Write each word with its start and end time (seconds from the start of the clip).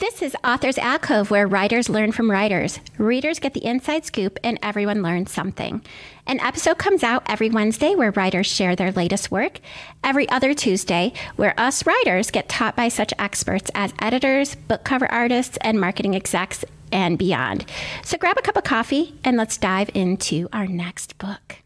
This 0.00 0.22
is 0.22 0.36
Authors 0.42 0.76
Alcove, 0.76 1.30
where 1.30 1.46
writers 1.46 1.88
learn 1.88 2.10
from 2.10 2.28
writers. 2.28 2.80
Readers 2.98 3.38
get 3.38 3.54
the 3.54 3.64
inside 3.64 4.04
scoop, 4.04 4.40
and 4.42 4.58
everyone 4.60 5.02
learns 5.02 5.30
something. 5.30 5.84
An 6.26 6.40
episode 6.40 6.78
comes 6.78 7.04
out 7.04 7.22
every 7.28 7.48
Wednesday 7.48 7.94
where 7.94 8.10
writers 8.10 8.48
share 8.48 8.74
their 8.74 8.90
latest 8.90 9.30
work, 9.30 9.60
every 10.02 10.28
other 10.30 10.52
Tuesday, 10.52 11.12
where 11.36 11.54
us 11.60 11.86
writers 11.86 12.32
get 12.32 12.48
taught 12.48 12.74
by 12.74 12.88
such 12.88 13.14
experts 13.20 13.70
as 13.72 13.94
editors, 14.00 14.56
book 14.56 14.82
cover 14.82 15.08
artists, 15.12 15.58
and 15.60 15.80
marketing 15.80 16.16
execs, 16.16 16.64
and 16.90 17.16
beyond. 17.16 17.64
So 18.02 18.18
grab 18.18 18.36
a 18.36 18.42
cup 18.42 18.56
of 18.56 18.64
coffee 18.64 19.14
and 19.22 19.36
let's 19.36 19.56
dive 19.56 19.90
into 19.94 20.48
our 20.52 20.66
next 20.66 21.18
book. 21.18 21.58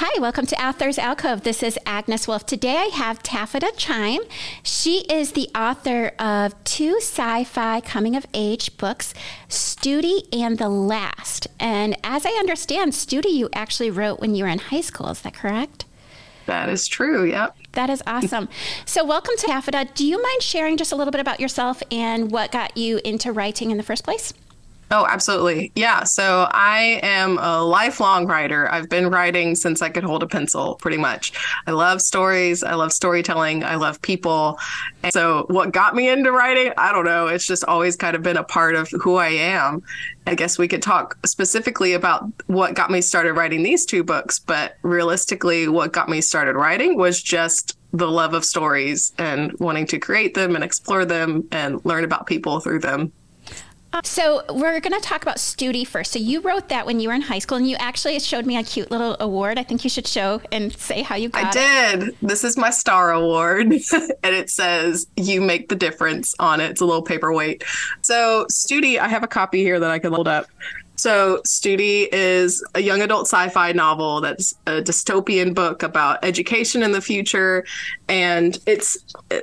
Hi, 0.00 0.16
welcome 0.20 0.46
to 0.46 0.64
Authors 0.64 0.96
Alcove. 0.96 1.42
This 1.42 1.60
is 1.60 1.76
Agnes 1.84 2.28
Wolfe. 2.28 2.46
Today 2.46 2.76
I 2.76 2.90
have 2.94 3.20
Taffeta 3.20 3.72
Chime. 3.76 4.20
She 4.62 5.00
is 5.10 5.32
the 5.32 5.50
author 5.56 6.12
of 6.20 6.54
two 6.62 6.98
sci 6.98 7.42
fi 7.42 7.80
coming 7.80 8.14
of 8.14 8.24
age 8.32 8.76
books, 8.76 9.12
Stoodie 9.48 10.28
and 10.32 10.56
The 10.56 10.68
Last. 10.68 11.48
And 11.58 11.96
as 12.04 12.24
I 12.24 12.30
understand, 12.30 12.92
Stoodie 12.92 13.32
you 13.32 13.48
actually 13.52 13.90
wrote 13.90 14.20
when 14.20 14.36
you 14.36 14.44
were 14.44 14.50
in 14.50 14.60
high 14.60 14.82
school. 14.82 15.08
Is 15.08 15.22
that 15.22 15.34
correct? 15.34 15.84
That 16.46 16.68
is 16.68 16.86
true. 16.86 17.24
Yep. 17.24 17.56
That 17.72 17.90
is 17.90 18.00
awesome. 18.06 18.48
so, 18.86 19.04
welcome 19.04 19.34
to 19.36 19.46
Taffeta. 19.48 19.88
Do 19.96 20.06
you 20.06 20.22
mind 20.22 20.42
sharing 20.42 20.76
just 20.76 20.92
a 20.92 20.96
little 20.96 21.10
bit 21.10 21.20
about 21.20 21.40
yourself 21.40 21.82
and 21.90 22.30
what 22.30 22.52
got 22.52 22.76
you 22.76 23.00
into 23.04 23.32
writing 23.32 23.72
in 23.72 23.76
the 23.76 23.82
first 23.82 24.04
place? 24.04 24.32
Oh, 24.90 25.04
absolutely. 25.06 25.70
Yeah. 25.74 26.04
So 26.04 26.48
I 26.50 27.00
am 27.02 27.38
a 27.38 27.62
lifelong 27.62 28.26
writer. 28.26 28.70
I've 28.72 28.88
been 28.88 29.10
writing 29.10 29.54
since 29.54 29.82
I 29.82 29.90
could 29.90 30.02
hold 30.02 30.22
a 30.22 30.26
pencil, 30.26 30.76
pretty 30.76 30.96
much. 30.96 31.32
I 31.66 31.72
love 31.72 32.00
stories. 32.00 32.62
I 32.62 32.74
love 32.74 32.92
storytelling. 32.92 33.64
I 33.64 33.74
love 33.74 34.00
people. 34.00 34.58
And 35.02 35.12
so 35.12 35.44
what 35.48 35.72
got 35.72 35.94
me 35.94 36.08
into 36.08 36.32
writing? 36.32 36.72
I 36.78 36.92
don't 36.92 37.04
know. 37.04 37.26
It's 37.26 37.46
just 37.46 37.64
always 37.64 37.96
kind 37.96 38.16
of 38.16 38.22
been 38.22 38.38
a 38.38 38.44
part 38.44 38.74
of 38.74 38.88
who 39.02 39.16
I 39.16 39.28
am. 39.28 39.82
I 40.26 40.34
guess 40.34 40.58
we 40.58 40.68
could 40.68 40.82
talk 40.82 41.18
specifically 41.26 41.92
about 41.92 42.24
what 42.46 42.74
got 42.74 42.90
me 42.90 43.02
started 43.02 43.34
writing 43.34 43.62
these 43.62 43.84
two 43.84 44.02
books, 44.02 44.38
but 44.38 44.76
realistically, 44.82 45.68
what 45.68 45.92
got 45.92 46.08
me 46.08 46.22
started 46.22 46.54
writing 46.54 46.96
was 46.96 47.22
just 47.22 47.76
the 47.92 48.10
love 48.10 48.34
of 48.34 48.44
stories 48.44 49.12
and 49.18 49.52
wanting 49.60 49.86
to 49.86 49.98
create 49.98 50.34
them 50.34 50.54
and 50.54 50.62
explore 50.62 51.04
them 51.04 51.46
and 51.52 51.82
learn 51.84 52.04
about 52.04 52.26
people 52.26 52.60
through 52.60 52.80
them. 52.80 53.12
So 54.04 54.42
we're 54.50 54.80
going 54.80 54.92
to 54.92 55.00
talk 55.00 55.22
about 55.22 55.36
Stoodie 55.38 55.86
first. 55.86 56.12
So 56.12 56.18
you 56.18 56.40
wrote 56.40 56.68
that 56.68 56.86
when 56.86 57.00
you 57.00 57.08
were 57.08 57.14
in 57.14 57.22
high 57.22 57.38
school, 57.38 57.58
and 57.58 57.68
you 57.68 57.76
actually 57.78 58.18
showed 58.20 58.46
me 58.46 58.56
a 58.56 58.62
cute 58.62 58.90
little 58.90 59.16
award. 59.18 59.58
I 59.58 59.62
think 59.62 59.82
you 59.82 59.90
should 59.90 60.06
show 60.06 60.40
and 60.52 60.72
say 60.76 61.02
how 61.02 61.16
you 61.16 61.28
got 61.30 61.56
it. 61.56 61.58
I 61.58 61.96
did. 61.96 62.08
It. 62.08 62.16
This 62.22 62.44
is 62.44 62.56
my 62.56 62.70
star 62.70 63.12
award, 63.12 63.66
and 63.92 64.34
it 64.34 64.50
says 64.50 65.06
"You 65.16 65.40
make 65.40 65.68
the 65.68 65.76
difference" 65.76 66.34
on 66.38 66.60
it. 66.60 66.70
It's 66.70 66.80
a 66.80 66.84
little 66.84 67.02
paperweight. 67.02 67.64
So 68.02 68.46
Stoodie, 68.50 68.98
I 68.98 69.08
have 69.08 69.24
a 69.24 69.28
copy 69.28 69.62
here 69.62 69.80
that 69.80 69.90
I 69.90 69.98
can 69.98 70.12
hold 70.12 70.28
up. 70.28 70.46
So, 70.98 71.40
Stoodie 71.46 72.08
is 72.10 72.64
a 72.74 72.80
young 72.80 73.02
adult 73.02 73.28
sci 73.28 73.48
fi 73.50 73.70
novel 73.70 74.20
that's 74.20 74.52
a 74.66 74.82
dystopian 74.82 75.54
book 75.54 75.84
about 75.84 76.24
education 76.24 76.82
in 76.82 76.90
the 76.90 77.00
future. 77.00 77.64
And 78.08 78.58
it's 78.66 78.98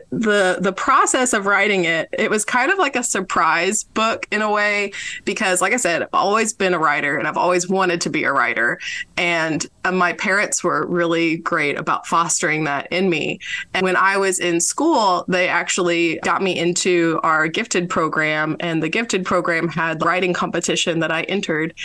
the 0.09 0.57
the 0.59 0.73
process 0.73 1.33
of 1.33 1.45
writing 1.45 1.85
it, 1.85 2.09
it 2.11 2.29
was 2.29 2.43
kind 2.43 2.71
of 2.71 2.77
like 2.77 2.95
a 2.95 3.03
surprise 3.03 3.83
book 3.83 4.27
in 4.31 4.41
a 4.41 4.51
way, 4.51 4.91
because, 5.23 5.61
like 5.61 5.73
I 5.73 5.77
said, 5.77 6.01
I've 6.01 6.09
always 6.13 6.51
been 6.51 6.73
a 6.73 6.79
writer 6.79 7.17
and 7.17 7.27
I've 7.27 7.37
always 7.37 7.69
wanted 7.69 8.01
to 8.01 8.09
be 8.09 8.23
a 8.25 8.33
writer. 8.33 8.79
And 9.17 9.65
uh, 9.85 9.91
my 9.91 10.13
parents 10.13 10.63
were 10.63 10.85
really 10.87 11.37
great 11.37 11.77
about 11.77 12.05
fostering 12.05 12.65
that 12.65 12.87
in 12.91 13.09
me. 13.09 13.39
And 13.73 13.83
when 13.83 13.95
I 13.95 14.17
was 14.17 14.39
in 14.39 14.59
school, 14.59 15.25
they 15.27 15.47
actually 15.47 16.17
got 16.23 16.41
me 16.41 16.57
into 16.57 17.19
our 17.23 17.47
gifted 17.47 17.89
program, 17.89 18.57
and 18.59 18.83
the 18.83 18.89
gifted 18.89 19.25
program 19.25 19.69
had 19.69 20.03
writing 20.03 20.33
competition 20.33 20.99
that 20.99 21.11
I 21.11 21.21
entered 21.23 21.45
entered, 21.45 21.75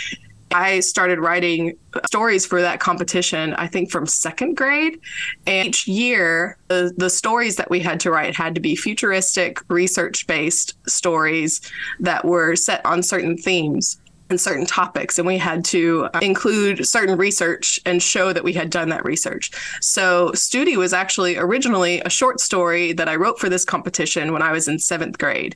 I 0.53 0.79
started 0.81 1.19
writing 1.19 1.77
stories 2.05 2.45
for 2.45 2.61
that 2.61 2.79
competition, 2.79 3.53
I 3.55 3.67
think 3.67 3.91
from 3.91 4.05
second 4.05 4.55
grade. 4.57 4.99
And 5.47 5.67
each 5.67 5.87
year, 5.87 6.57
the, 6.67 6.93
the 6.97 7.09
stories 7.09 7.55
that 7.57 7.69
we 7.69 7.79
had 7.79 7.99
to 8.01 8.11
write 8.11 8.35
had 8.35 8.55
to 8.55 8.61
be 8.61 8.75
futuristic, 8.75 9.59
research 9.69 10.27
based 10.27 10.75
stories 10.87 11.61
that 11.99 12.25
were 12.25 12.55
set 12.55 12.85
on 12.85 13.03
certain 13.03 13.37
themes 13.37 13.97
and 14.29 14.39
certain 14.39 14.65
topics. 14.65 15.19
And 15.19 15.27
we 15.27 15.37
had 15.37 15.63
to 15.65 16.07
uh, 16.13 16.19
include 16.21 16.87
certain 16.87 17.17
research 17.17 17.79
and 17.85 18.01
show 18.01 18.33
that 18.33 18.43
we 18.43 18.53
had 18.53 18.69
done 18.69 18.89
that 18.89 19.05
research. 19.05 19.51
So, 19.81 20.31
Stoodie 20.31 20.77
was 20.77 20.93
actually 20.93 21.37
originally 21.37 22.01
a 22.01 22.09
short 22.09 22.39
story 22.39 22.93
that 22.93 23.09
I 23.09 23.17
wrote 23.17 23.39
for 23.39 23.49
this 23.49 23.65
competition 23.65 24.31
when 24.31 24.41
I 24.41 24.51
was 24.51 24.67
in 24.67 24.79
seventh 24.79 25.17
grade 25.17 25.55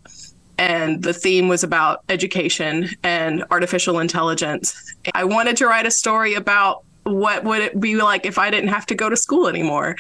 and 0.58 1.04
the 1.04 1.14
theme 1.14 1.48
was 1.48 1.64
about 1.64 2.04
education 2.10 2.90
and 3.04 3.44
artificial 3.52 4.00
intelligence. 4.00 4.96
I 5.14 5.24
wanted 5.24 5.58
to 5.58 5.68
write 5.68 5.86
a 5.86 5.92
story 5.92 6.34
about 6.34 6.84
what 7.06 7.44
would 7.44 7.62
it 7.62 7.80
be 7.80 7.96
like 7.96 8.26
if 8.26 8.40
I 8.40 8.50
didn't 8.50 8.70
have 8.70 8.88
to 8.88 8.96
go 8.96 9.10
to 9.10 9.16
school 9.16 9.48
anymore? 9.48 9.96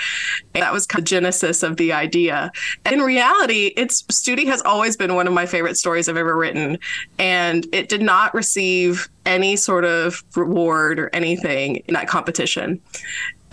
And 0.55 0.63
that 0.63 0.73
was 0.73 0.87
kind 0.87 1.01
of 1.01 1.05
the 1.05 1.09
genesis 1.09 1.61
of 1.61 1.77
the 1.77 1.93
idea. 1.93 2.51
In 2.91 3.01
reality, 3.01 3.73
it's 3.77 4.01
Stoodie 4.03 4.47
has 4.47 4.61
always 4.63 4.97
been 4.97 5.13
one 5.13 5.27
of 5.27 5.33
my 5.33 5.45
favorite 5.45 5.77
stories 5.77 6.09
I've 6.09 6.17
ever 6.17 6.35
written, 6.35 6.79
and 7.19 7.67
it 7.71 7.89
did 7.89 8.01
not 8.01 8.33
receive 8.33 9.07
any 9.25 9.55
sort 9.55 9.85
of 9.85 10.23
reward 10.35 10.99
or 10.99 11.09
anything 11.13 11.77
in 11.87 11.93
that 11.93 12.07
competition 12.07 12.81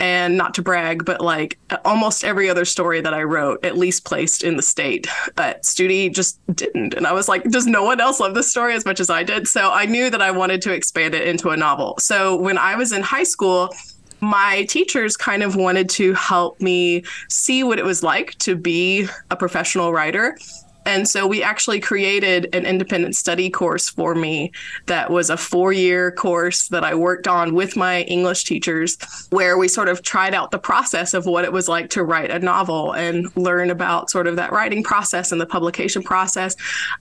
and 0.03 0.35
not 0.35 0.53
to 0.53 0.61
brag, 0.61 1.05
but 1.05 1.21
like 1.21 1.57
almost 1.85 2.25
every 2.25 2.49
other 2.49 2.65
story 2.65 2.99
that 2.99 3.13
I 3.13 3.23
wrote 3.23 3.63
at 3.63 3.77
least 3.77 4.03
placed 4.03 4.43
in 4.43 4.57
the 4.57 4.61
state. 4.61 5.07
But 5.35 5.63
Stoodie 5.63 6.13
just 6.13 6.41
didn't. 6.53 6.93
And 6.93 7.07
I 7.07 7.13
was 7.13 7.29
like, 7.29 7.45
does 7.45 7.65
no 7.65 7.85
one 7.85 8.01
else 8.01 8.19
love 8.19 8.35
this 8.35 8.51
story 8.51 8.73
as 8.73 8.83
much 8.83 8.99
as 8.99 9.09
I 9.09 9.23
did? 9.23 9.47
So 9.47 9.71
I 9.71 9.85
knew 9.85 10.09
that 10.09 10.21
I 10.21 10.29
wanted 10.29 10.61
to 10.63 10.73
expand 10.73 11.15
it 11.15 11.25
into 11.25 11.51
a 11.51 11.57
novel. 11.57 11.95
So 11.99 12.35
when 12.35 12.57
I 12.57 12.75
was 12.75 12.91
in 12.91 13.01
high 13.01 13.23
school, 13.23 13.73
my 14.19 14.65
teachers 14.65 15.15
kind 15.15 15.41
of 15.41 15.55
wanted 15.55 15.89
to 15.91 16.13
help 16.15 16.59
me 16.59 17.05
see 17.29 17.63
what 17.63 17.79
it 17.79 17.85
was 17.85 18.03
like 18.03 18.37
to 18.39 18.57
be 18.57 19.07
a 19.31 19.37
professional 19.37 19.93
writer 19.93 20.37
and 20.85 21.07
so 21.07 21.25
we 21.25 21.41
actually 21.43 21.79
created 21.79 22.53
an 22.53 22.65
independent 22.65 23.15
study 23.15 23.49
course 23.49 23.89
for 23.89 24.15
me 24.15 24.51
that 24.87 25.09
was 25.09 25.29
a 25.29 25.37
four 25.37 25.71
year 25.73 26.11
course 26.11 26.67
that 26.69 26.83
I 26.83 26.95
worked 26.95 27.27
on 27.27 27.53
with 27.53 27.75
my 27.75 28.01
English 28.01 28.43
teachers, 28.43 28.97
where 29.29 29.57
we 29.57 29.67
sort 29.67 29.89
of 29.89 30.01
tried 30.01 30.33
out 30.33 30.51
the 30.51 30.59
process 30.59 31.13
of 31.13 31.25
what 31.25 31.45
it 31.45 31.53
was 31.53 31.67
like 31.67 31.89
to 31.91 32.03
write 32.03 32.31
a 32.31 32.39
novel 32.39 32.93
and 32.93 33.35
learn 33.37 33.69
about 33.69 34.09
sort 34.09 34.27
of 34.27 34.35
that 34.35 34.51
writing 34.51 34.83
process 34.83 35.31
and 35.31 35.39
the 35.39 35.45
publication 35.45 36.03
process. 36.03 36.55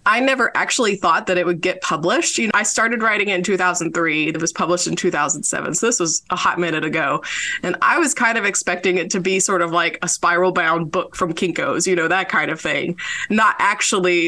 I 0.06 0.21
never 0.21 0.56
actually 0.56 0.97
thought 0.97 1.26
that 1.26 1.38
it 1.38 1.47
would 1.47 1.60
get 1.60 1.81
published. 1.81 2.38
You 2.38 2.47
know, 2.47 2.53
I 2.54 2.62
started 2.62 3.03
writing 3.03 3.28
it 3.28 3.37
in 3.37 3.42
2003, 3.42 4.28
it 4.28 4.41
was 4.41 4.53
published 4.53 4.87
in 4.87 4.97
2007. 4.97 5.75
So 5.75 5.87
this 5.87 5.98
was 5.98 6.22
a 6.31 6.37
hot 6.37 6.59
minute 6.59 6.84
ago. 6.84 7.22
And 7.62 7.76
I 7.82 7.98
was 7.98 8.15
kind 8.15 8.38
of 8.38 8.44
expecting 8.44 8.98
it 8.98 9.10
to 9.10 9.21
be 9.21 9.41
sort 9.41 9.62
of 9.62 9.72
like 9.72 9.98
a 10.03 10.09
spiral 10.09 10.53
bound 10.53 10.91
book 10.91 11.16
from 11.16 11.32
Kinko's, 11.32 11.87
you 11.87 11.97
know, 11.97 12.09
that 12.09 12.28
kind 12.28 12.50
of 12.50 12.60
thing. 12.60 12.97
Not 13.28 13.56
actually 13.59 13.72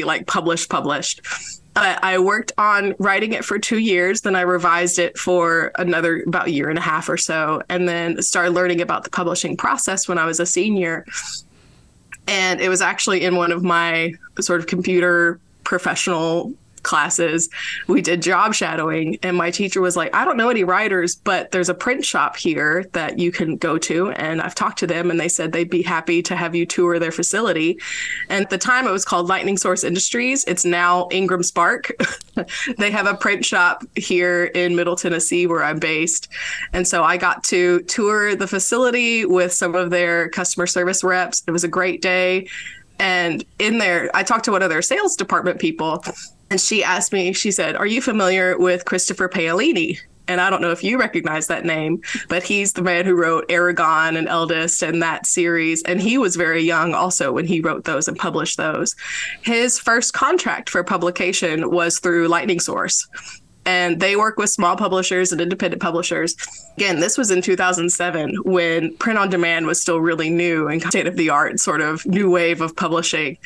like 0.03 0.27
published 0.27 0.69
published 0.69 1.21
but 1.75 2.01
I 2.01 2.19
worked 2.19 2.53
on 2.57 2.95
writing 2.99 3.33
it 3.33 3.43
for 3.43 3.59
two 3.59 3.79
years. 3.79 4.21
Then 4.21 4.33
I 4.33 4.41
revised 4.41 4.97
it 4.97 5.17
for 5.17 5.73
another 5.77 6.23
about 6.25 6.47
a 6.47 6.51
year 6.51 6.69
and 6.69 6.79
a 6.79 6.81
half 6.81 7.09
or 7.09 7.17
so, 7.17 7.61
and 7.69 7.87
then 7.87 8.21
started 8.21 8.51
learning 8.51 8.79
about 8.79 9.03
the 9.03 9.09
publishing 9.09 9.57
process 9.57 10.07
when 10.07 10.17
I 10.17 10.25
was 10.25 10.39
a 10.39 10.45
senior. 10.45 11.05
And 12.27 12.61
it 12.61 12.69
was 12.69 12.81
actually 12.81 13.25
in 13.25 13.35
one 13.35 13.51
of 13.51 13.61
my 13.61 14.13
sort 14.39 14.61
of 14.61 14.67
computer 14.67 15.37
professional 15.65 16.53
classes, 16.85 17.49
we 17.87 18.01
did 18.01 18.21
job 18.21 18.53
shadowing. 18.53 19.17
And 19.23 19.35
my 19.35 19.51
teacher 19.51 19.81
was 19.81 19.97
like, 19.97 20.15
I 20.15 20.23
don't 20.23 20.37
know 20.37 20.49
any 20.49 20.63
writers, 20.63 21.15
but 21.15 21.51
there's 21.51 21.69
a 21.69 21.73
print 21.73 22.05
shop 22.05 22.37
here 22.37 22.85
that 22.93 23.19
you 23.19 23.31
can 23.31 23.57
go 23.57 23.77
to. 23.79 24.11
And 24.11 24.41
I've 24.41 24.55
talked 24.55 24.79
to 24.79 24.87
them 24.87 25.11
and 25.11 25.19
they 25.19 25.27
said 25.27 25.51
they'd 25.51 25.69
be 25.69 25.81
happy 25.81 26.21
to 26.23 26.35
have 26.35 26.55
you 26.55 26.65
tour 26.65 26.99
their 26.99 27.11
facility. 27.11 27.79
And 28.29 28.45
at 28.45 28.49
the 28.49 28.57
time, 28.57 28.87
it 28.87 28.91
was 28.91 29.03
called 29.03 29.27
Lightning 29.27 29.57
Source 29.57 29.83
Industries. 29.83 30.45
It's 30.45 30.63
now 30.63 31.09
Ingram 31.11 31.43
Spark. 31.43 31.91
they 32.77 32.91
have 32.91 33.07
a 33.07 33.15
print 33.15 33.43
shop 33.43 33.83
here 33.95 34.45
in 34.45 34.75
Middle 34.75 34.95
Tennessee 34.95 35.47
where 35.47 35.63
I'm 35.63 35.79
based. 35.79 36.29
And 36.73 36.87
so 36.87 37.03
I 37.03 37.17
got 37.17 37.43
to 37.45 37.81
tour 37.83 38.35
the 38.35 38.47
facility 38.47 39.25
with 39.25 39.51
some 39.51 39.75
of 39.75 39.89
their 39.89 40.29
customer 40.29 40.67
service 40.67 41.03
reps. 41.03 41.43
It 41.47 41.51
was 41.51 41.63
a 41.63 41.67
great 41.67 42.01
day. 42.01 42.47
And 42.99 43.43
in 43.59 43.77
there, 43.77 44.09
I 44.13 44.23
talked 44.23 44.45
to 44.45 44.51
one 44.51 44.61
of 44.61 44.69
their 44.69 44.81
sales 44.81 45.15
department 45.15 45.59
people, 45.59 46.03
and 46.49 46.59
she 46.59 46.83
asked 46.83 47.13
me, 47.13 47.33
she 47.33 47.51
said, 47.51 47.75
Are 47.75 47.87
you 47.87 48.01
familiar 48.01 48.57
with 48.57 48.85
Christopher 48.85 49.29
Paolini? 49.29 49.99
And 50.27 50.41
I 50.41 50.49
don't 50.49 50.61
know 50.61 50.71
if 50.71 50.83
you 50.83 50.99
recognize 50.99 51.47
that 51.47 51.65
name, 51.65 52.01
but 52.29 52.41
he's 52.43 52.73
the 52.73 52.81
man 52.81 53.05
who 53.05 53.15
wrote 53.15 53.47
Eragon 53.47 54.17
and 54.17 54.27
Eldest 54.27 54.81
and 54.81 55.01
that 55.03 55.27
series. 55.27 55.83
And 55.83 56.01
he 56.01 56.17
was 56.17 56.35
very 56.35 56.63
young 56.63 56.95
also 56.95 57.31
when 57.31 57.45
he 57.45 57.61
wrote 57.61 57.83
those 57.83 58.07
and 58.07 58.17
published 58.17 58.57
those. 58.57 58.95
His 59.43 59.77
first 59.79 60.13
contract 60.13 60.69
for 60.69 60.83
publication 60.83 61.69
was 61.69 61.99
through 61.99 62.27
Lightning 62.27 62.59
Source 62.59 63.07
and 63.65 63.99
they 63.99 64.15
work 64.15 64.37
with 64.37 64.49
small 64.49 64.75
publishers 64.75 65.31
and 65.31 65.41
independent 65.41 65.81
publishers. 65.81 66.35
Again, 66.77 66.99
this 66.99 67.17
was 67.17 67.31
in 67.31 67.41
2007 67.41 68.35
when 68.43 68.95
print 68.97 69.17
on 69.17 69.29
demand 69.29 69.65
was 69.65 69.81
still 69.81 69.99
really 69.99 70.29
new 70.29 70.67
and 70.67 70.81
state 70.81 71.07
of 71.07 71.15
the 71.15 71.29
art, 71.29 71.59
sort 71.59 71.81
of 71.81 72.05
new 72.05 72.29
wave 72.29 72.61
of 72.61 72.75
publishing. 72.75 73.37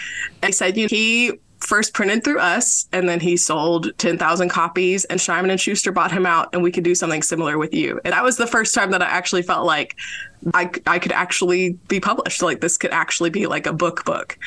They 0.41 0.51
said 0.51 0.75
you 0.75 0.83
know, 0.83 0.89
he 0.89 1.31
first 1.59 1.93
printed 1.93 2.23
through 2.23 2.39
us, 2.39 2.87
and 2.91 3.07
then 3.07 3.19
he 3.19 3.37
sold 3.37 3.97
10,000 3.97 4.49
copies, 4.49 5.05
and 5.05 5.19
Simon 5.19 5.51
and 5.51 5.59
Schuster 5.59 5.91
bought 5.91 6.11
him 6.11 6.25
out, 6.25 6.49
and 6.53 6.63
we 6.63 6.71
could 6.71 6.83
do 6.83 6.95
something 6.95 7.21
similar 7.21 7.57
with 7.57 7.73
you. 7.73 7.99
And 8.03 8.13
that 8.13 8.23
was 8.23 8.37
the 8.37 8.47
first 8.47 8.73
time 8.73 8.91
that 8.91 9.01
I 9.01 9.07
actually 9.07 9.41
felt 9.41 9.65
like 9.65 9.95
I, 10.53 10.71
I 10.87 10.99
could 10.99 11.11
actually 11.11 11.71
be 11.87 11.99
published. 11.99 12.41
Like 12.41 12.61
this 12.61 12.77
could 12.77 12.91
actually 12.91 13.29
be 13.29 13.47
like 13.47 13.65
a 13.67 13.73
book 13.73 14.05
book. 14.05 14.37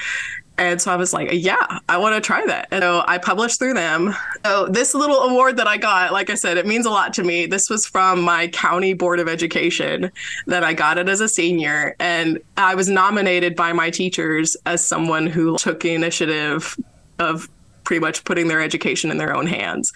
And 0.58 0.80
so 0.80 0.92
I 0.92 0.96
was 0.96 1.12
like, 1.12 1.30
yeah, 1.32 1.78
I 1.88 1.96
want 1.96 2.14
to 2.14 2.20
try 2.20 2.44
that. 2.46 2.68
And 2.70 2.82
so 2.82 3.02
I 3.06 3.18
published 3.18 3.58
through 3.58 3.74
them. 3.74 4.14
So 4.44 4.66
this 4.66 4.94
little 4.94 5.16
award 5.16 5.56
that 5.56 5.66
I 5.66 5.78
got, 5.78 6.12
like 6.12 6.28
I 6.28 6.34
said, 6.34 6.58
it 6.58 6.66
means 6.66 6.84
a 6.84 6.90
lot 6.90 7.14
to 7.14 7.24
me. 7.24 7.46
This 7.46 7.70
was 7.70 7.86
from 7.86 8.20
my 8.20 8.48
county 8.48 8.92
board 8.92 9.18
of 9.18 9.28
education 9.28 10.12
that 10.46 10.62
I 10.62 10.74
got 10.74 10.98
it 10.98 11.08
as 11.08 11.20
a 11.20 11.28
senior. 11.28 11.96
And 11.98 12.38
I 12.56 12.74
was 12.74 12.88
nominated 12.88 13.56
by 13.56 13.72
my 13.72 13.90
teachers 13.90 14.56
as 14.66 14.86
someone 14.86 15.26
who 15.26 15.56
took 15.56 15.84
initiative 15.84 16.76
of 17.22 17.48
pretty 17.84 18.00
much 18.00 18.24
putting 18.24 18.48
their 18.48 18.60
education 18.60 19.10
in 19.10 19.18
their 19.18 19.34
own 19.34 19.46
hands. 19.46 19.92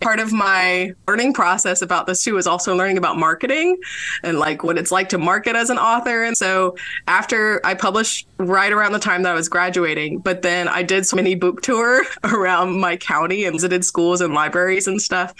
Part 0.00 0.20
of 0.20 0.32
my 0.32 0.92
learning 1.08 1.32
process 1.32 1.82
about 1.82 2.06
this 2.06 2.22
too 2.22 2.36
is 2.36 2.46
also 2.46 2.76
learning 2.76 2.98
about 2.98 3.16
marketing 3.16 3.78
and 4.22 4.38
like 4.38 4.62
what 4.62 4.76
it's 4.78 4.90
like 4.92 5.08
to 5.10 5.18
market 5.18 5.56
as 5.56 5.70
an 5.70 5.78
author. 5.78 6.24
And 6.24 6.36
so 6.36 6.76
after 7.06 7.64
I 7.64 7.74
published 7.74 8.26
right 8.38 8.72
around 8.72 8.92
the 8.92 8.98
time 8.98 9.22
that 9.22 9.32
I 9.32 9.34
was 9.34 9.48
graduating, 9.48 10.18
but 10.18 10.42
then 10.42 10.68
I 10.68 10.82
did 10.82 11.06
so 11.06 11.16
many 11.16 11.34
book 11.34 11.62
tour 11.62 12.04
around 12.24 12.80
my 12.80 12.96
county 12.96 13.44
and 13.44 13.54
visited 13.54 13.84
schools 13.84 14.20
and 14.20 14.34
libraries 14.34 14.86
and 14.86 15.00
stuff. 15.00 15.32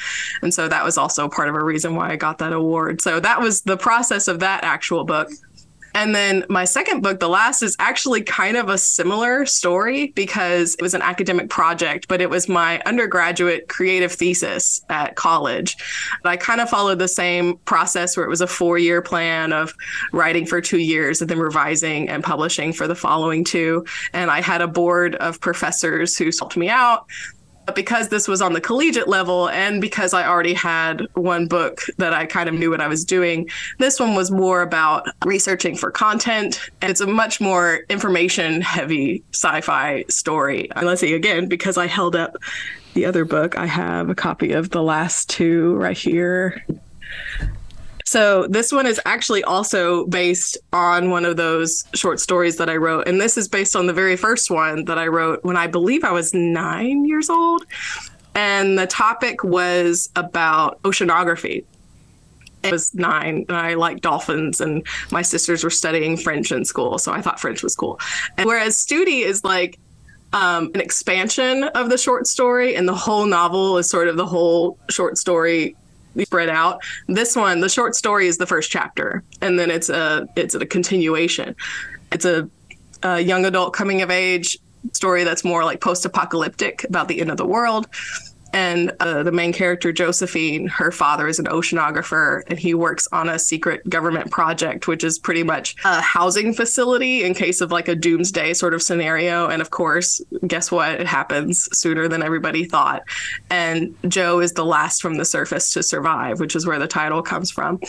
And 0.43 0.55
so 0.55 0.69
that 0.69 0.85
was 0.85 0.97
also 0.97 1.29
part 1.29 1.49
of 1.49 1.55
a 1.55 1.65
reason 1.65 1.97
why 1.97 2.11
I 2.11 2.17
got 2.17 2.39
that 2.39 2.53
award. 2.53 3.01
So 3.01 3.21
that 3.21 3.41
was 3.41 3.63
the 3.63 3.77
process 3.77 4.29
of 4.29 4.41
that 4.41 4.65
actual 4.65 5.05
book. 5.05 5.31
And 5.95 6.15
then 6.15 6.45
my 6.49 6.65
second 6.65 7.03
book, 7.03 7.21
The 7.21 7.29
Last, 7.29 7.63
is 7.63 7.77
actually 7.79 8.23
kind 8.23 8.57
of 8.57 8.69
a 8.69 8.79
similar 8.79 9.47
story 9.47 10.09
because 10.15 10.75
it 10.75 10.83
was 10.83 10.95
an 10.95 11.03
academic 11.03 11.51
project, 11.51 12.09
but 12.09 12.21
it 12.21 12.31
was 12.31 12.49
my 12.49 12.81
undergraduate 12.87 13.69
creative 13.69 14.13
thesis 14.13 14.81
at 14.89 15.17
college. 15.17 15.77
I 16.25 16.37
kind 16.37 16.61
of 16.61 16.71
followed 16.71 16.99
the 16.99 17.09
same 17.09 17.59
process 17.59 18.17
where 18.17 18.25
it 18.25 18.31
was 18.31 18.41
a 18.41 18.47
four 18.47 18.79
year 18.79 19.03
plan 19.03 19.53
of 19.53 19.75
writing 20.13 20.47
for 20.47 20.61
two 20.61 20.79
years 20.79 21.21
and 21.21 21.29
then 21.29 21.39
revising 21.39 22.09
and 22.09 22.25
publishing 22.25 22.73
for 22.73 22.87
the 22.87 22.95
following 22.95 23.45
two. 23.45 23.85
And 24.13 24.31
I 24.31 24.41
had 24.41 24.61
a 24.61 24.69
board 24.69 25.15
of 25.17 25.41
professors 25.41 26.17
who 26.17 26.31
helped 26.39 26.57
me 26.57 26.69
out 26.69 27.07
but 27.67 27.75
because 27.75 28.09
this 28.09 28.27
was 28.27 28.43
on 28.43 28.53
the 28.53 28.61
collegiate 28.61 29.09
level 29.09 29.49
and 29.49 29.81
because 29.81 30.15
I 30.15 30.27
already 30.27 30.55
had 30.55 31.07
one 31.15 31.47
book 31.47 31.83
that 31.99 32.13
I 32.13 32.27
kind 32.27 32.49
of 32.49 32.55
knew 32.55 32.71
what 32.71 32.81
I 32.81 32.89
was 32.89 33.05
doing, 33.05 33.49
this 33.79 34.01
one 34.01 34.15
was 34.15 34.31
more 34.31 34.63
about 34.63 35.07
researching 35.25 35.77
for 35.77 35.91
content. 35.91 36.61
And 36.81 36.91
it's 36.91 37.01
a 37.01 37.07
much 37.07 37.41
more 37.41 37.81
information 37.89 38.61
heavy 38.61 39.23
sci 39.33 39.61
fi 39.61 40.05
story. 40.09 40.71
And 40.73 40.87
let's 40.87 41.01
see, 41.01 41.15
again, 41.15 41.47
because 41.47 41.79
I 41.79 41.87
held 41.87 42.17
up 42.17 42.37
the 42.95 43.07
other 43.07 43.25
book, 43.25 43.57
I 43.57 43.67
have 43.67 44.11
a 44.11 44.15
copy 44.15 44.53
of 44.53 44.71
the 44.71 44.83
last 44.83 45.31
two 45.31 45.77
right 45.77 45.97
here. 45.97 46.65
So 48.05 48.47
this 48.49 48.73
one 48.73 48.87
is 48.87 49.01
actually 49.05 49.45
also 49.45 50.07
based 50.07 50.59
on 50.73 51.11
one 51.11 51.25
of 51.25 51.37
those 51.37 51.85
short 51.95 52.21
stories 52.21 52.57
that 52.57 52.69
I 52.69 52.77
wrote. 52.77 53.07
And 53.07 53.21
this 53.21 53.37
is 53.37 53.49
based 53.49 53.77
on 53.77 53.87
the 53.87 53.93
very 53.93 54.17
first 54.17 54.51
one 54.51 54.85
that 54.87 54.99
I 54.99 55.07
wrote 55.07 55.45
when 55.45 55.57
I 55.57 55.67
believe 55.67 56.05
I 56.05 56.13
was 56.13 56.35
nine 56.35 57.05
years 57.05 57.31
old. 57.31 57.65
And 58.35 58.79
the 58.79 58.87
topic 58.87 59.45
was 59.45 60.09
about 60.17 60.81
oceanography. 60.83 61.65
I 62.65 62.71
was 62.71 62.95
nine 62.95 63.45
and 63.49 63.57
I 63.57 63.75
liked 63.75 64.03
dolphins, 64.03 64.61
and 64.61 64.87
my 65.11 65.23
sisters 65.23 65.65
were 65.65 65.71
studying 65.71 66.17
French 66.17 66.53
in 66.53 66.65
school. 66.65 66.99
So 66.99 67.13
I 67.13 67.21
thought 67.21 67.41
French 67.41 67.63
was 67.63 67.75
cool. 67.75 67.99
And 68.37 68.47
whereas 68.47 68.77
Stoodie 68.77 69.25
is 69.25 69.43
like 69.45 69.79
um, 70.33 70.71
an 70.75 70.81
expansion 70.81 71.65
of 71.65 71.91
the 71.91 71.99
short 71.99 72.27
story, 72.27 72.77
and 72.77 72.89
the 72.89 72.95
whole 72.95 73.27
novel 73.27 73.79
is 73.79 73.91
sort 73.91 74.09
of 74.09 74.17
the 74.17 74.27
whole 74.27 74.79
short 74.89 75.19
story 75.19 75.77
spread 76.21 76.49
out. 76.49 76.83
This 77.09 77.37
one, 77.37 77.61
the 77.61 77.69
short 77.69 77.95
story 77.95 78.27
is 78.27 78.39
the 78.39 78.47
first 78.47 78.71
chapter, 78.71 79.23
and 79.41 79.59
then 79.59 79.71
it's 79.71 79.89
a 79.89 80.29
it's 80.37 80.55
a 80.55 80.67
continuation. 80.67 81.55
It's 82.11 82.25
a, 82.25 82.49
a 83.03 83.21
young 83.21 83.45
adult 83.45 83.73
coming 83.73 84.03
of 84.03 84.11
age 84.11 84.59
story 84.93 85.25
that's 85.25 85.45
more 85.45 85.65
like 85.65 85.81
post 85.81 86.05
apocalyptic 86.05 86.85
about 86.85 87.09
the 87.09 87.21
end 87.21 87.31
of 87.31 87.37
the 87.37 87.47
world 87.47 87.87
and 88.53 88.93
uh, 89.01 89.23
the 89.23 89.33
main 89.33 89.53
character 89.53 89.93
josephine 89.93 90.67
her 90.67 90.91
father 90.91 91.27
is 91.27 91.39
an 91.39 91.47
oceanographer 91.47 92.43
and 92.49 92.59
he 92.59 92.75
works 92.75 93.09
on 93.13 93.29
a 93.29 93.39
secret 93.39 93.89
government 93.89 94.31
project 94.31 94.89
which 94.89 95.05
is 95.05 95.19
pretty 95.19 95.43
much 95.43 95.75
a 95.85 96.01
housing 96.01 96.53
facility 96.53 97.25
in 97.25 97.35
case 97.35 97.61
of 97.61 97.71
like 97.71 97.89
a 97.89 97.95
doomsday 97.95 98.55
sort 98.55 98.75
of 98.75 98.83
scenario. 98.83 99.49
And 99.49 99.63
of 99.63 99.71
course 99.71 100.21
guess 100.47 100.71
what? 100.71 101.01
It 101.01 101.07
happens 101.07 101.69
sooner 101.77 102.09
than 102.09 102.23
everybody 102.23 102.65
thought. 102.65 103.03
And 103.51 103.95
joe 104.09 104.41
is 104.41 104.53
the 104.53 104.65
last 104.65 105.03
from 105.03 105.17
the 105.17 105.25
surface 105.25 105.73
to 105.73 105.83
survive 105.83 106.41
which 106.41 106.57
is 106.57 106.67
where 106.67 106.79
the 106.79 106.89
title 106.89 107.23
comes 107.23 107.51
from. 107.51 107.81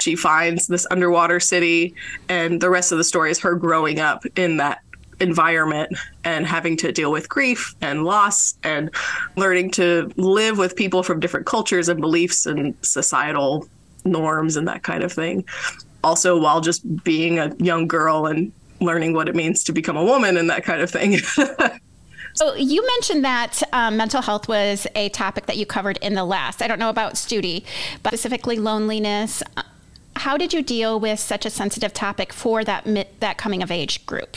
She 0.00 0.14
finds 0.14 0.68
this 0.68 0.86
underwater 0.90 1.40
city 1.40 1.94
and 2.28 2.60
the 2.60 2.70
rest 2.70 2.92
of 2.92 2.98
the 2.98 3.04
story 3.04 3.30
is 3.30 3.38
her 3.40 3.54
growing 3.54 3.98
up 4.00 4.24
in 4.36 4.58
that 4.58 4.80
environment 5.20 5.96
and 6.24 6.46
having 6.46 6.76
to 6.76 6.92
deal 6.92 7.10
with 7.10 7.28
grief 7.28 7.74
and 7.80 8.04
loss 8.04 8.54
and 8.62 8.90
learning 9.36 9.70
to 9.72 10.10
live 10.16 10.58
with 10.58 10.76
people 10.76 11.02
from 11.02 11.20
different 11.20 11.46
cultures 11.46 11.88
and 11.88 12.00
beliefs 12.00 12.46
and 12.46 12.74
societal 12.82 13.68
norms 14.04 14.56
and 14.56 14.68
that 14.68 14.82
kind 14.82 15.02
of 15.02 15.12
thing. 15.12 15.44
Also, 16.04 16.38
while 16.38 16.60
just 16.60 17.04
being 17.04 17.38
a 17.38 17.54
young 17.58 17.88
girl 17.88 18.26
and 18.26 18.52
learning 18.80 19.12
what 19.12 19.28
it 19.28 19.34
means 19.34 19.64
to 19.64 19.72
become 19.72 19.96
a 19.96 20.04
woman 20.04 20.36
and 20.36 20.48
that 20.48 20.64
kind 20.64 20.80
of 20.80 20.90
thing. 20.90 21.18
So 22.34 22.54
you 22.54 22.86
mentioned 22.86 23.24
that 23.24 23.62
um, 23.72 23.96
mental 23.96 24.22
health 24.22 24.46
was 24.46 24.86
a 24.94 25.08
topic 25.08 25.46
that 25.46 25.56
you 25.56 25.66
covered 25.66 25.96
in 25.96 26.14
the 26.14 26.24
last. 26.24 26.62
I 26.62 26.68
don't 26.68 26.78
know 26.78 26.88
about 26.88 27.14
Stoodie, 27.14 27.64
but 28.04 28.10
specifically 28.10 28.60
loneliness. 28.60 29.42
How 30.14 30.36
did 30.36 30.52
you 30.52 30.62
deal 30.62 31.00
with 31.00 31.18
such 31.18 31.44
a 31.46 31.50
sensitive 31.50 31.92
topic 31.92 32.32
for 32.32 32.62
that 32.62 32.86
that 33.18 33.38
coming 33.38 33.60
of 33.60 33.72
age 33.72 34.06
group? 34.06 34.36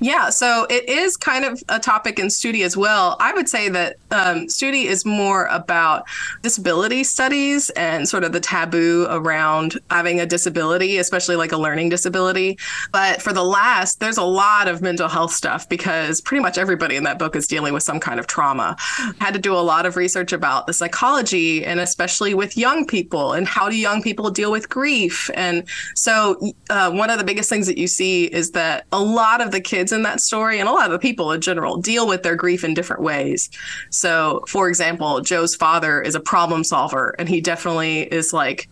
Yeah, 0.00 0.30
so 0.30 0.66
it 0.70 0.88
is 0.88 1.16
kind 1.16 1.44
of 1.44 1.62
a 1.68 1.80
topic 1.80 2.20
in 2.20 2.26
Stoodie 2.26 2.64
as 2.64 2.76
well. 2.76 3.16
I 3.18 3.32
would 3.32 3.48
say 3.48 3.68
that 3.68 3.96
um, 4.12 4.46
Stoodie 4.46 4.84
is 4.84 5.04
more 5.04 5.46
about 5.46 6.04
disability 6.42 7.02
studies 7.02 7.70
and 7.70 8.08
sort 8.08 8.22
of 8.22 8.32
the 8.32 8.38
taboo 8.38 9.06
around 9.10 9.78
having 9.90 10.20
a 10.20 10.26
disability, 10.26 10.98
especially 10.98 11.34
like 11.34 11.50
a 11.50 11.56
learning 11.56 11.88
disability. 11.88 12.58
But 12.92 13.20
for 13.20 13.32
the 13.32 13.42
last, 13.42 13.98
there's 13.98 14.18
a 14.18 14.24
lot 14.24 14.68
of 14.68 14.82
mental 14.82 15.08
health 15.08 15.32
stuff 15.32 15.68
because 15.68 16.20
pretty 16.20 16.42
much 16.42 16.58
everybody 16.58 16.94
in 16.94 17.02
that 17.04 17.18
book 17.18 17.34
is 17.34 17.48
dealing 17.48 17.74
with 17.74 17.82
some 17.82 17.98
kind 17.98 18.20
of 18.20 18.28
trauma. 18.28 18.76
Had 19.18 19.34
to 19.34 19.40
do 19.40 19.52
a 19.52 19.58
lot 19.58 19.84
of 19.84 19.96
research 19.96 20.32
about 20.32 20.68
the 20.68 20.72
psychology 20.72 21.64
and 21.64 21.80
especially 21.80 22.34
with 22.34 22.56
young 22.56 22.86
people 22.86 23.32
and 23.32 23.48
how 23.48 23.68
do 23.68 23.76
young 23.76 24.00
people 24.00 24.30
deal 24.30 24.52
with 24.52 24.68
grief. 24.68 25.28
And 25.34 25.64
so 25.96 26.40
uh, 26.70 26.92
one 26.92 27.10
of 27.10 27.18
the 27.18 27.24
biggest 27.24 27.48
things 27.50 27.66
that 27.66 27.78
you 27.78 27.88
see 27.88 28.26
is 28.26 28.52
that 28.52 28.86
a 28.92 29.00
lot 29.00 29.40
of 29.40 29.50
the 29.50 29.60
kids 29.60 29.87
kids 29.88 29.92
in 29.92 30.02
that 30.02 30.20
story 30.20 30.60
and 30.60 30.68
a 30.68 30.72
lot 30.72 30.86
of 30.86 30.92
the 30.92 30.98
people 30.98 31.32
in 31.32 31.40
general 31.40 31.78
deal 31.78 32.06
with 32.06 32.22
their 32.22 32.36
grief 32.36 32.64
in 32.64 32.74
different 32.74 33.02
ways. 33.02 33.50
So, 33.90 34.44
for 34.46 34.68
example, 34.68 35.20
Joe's 35.20 35.56
father 35.56 36.02
is 36.02 36.14
a 36.14 36.20
problem 36.20 36.64
solver 36.64 37.14
and 37.18 37.28
he 37.28 37.40
definitely 37.40 38.02
is 38.02 38.32
like 38.32 38.68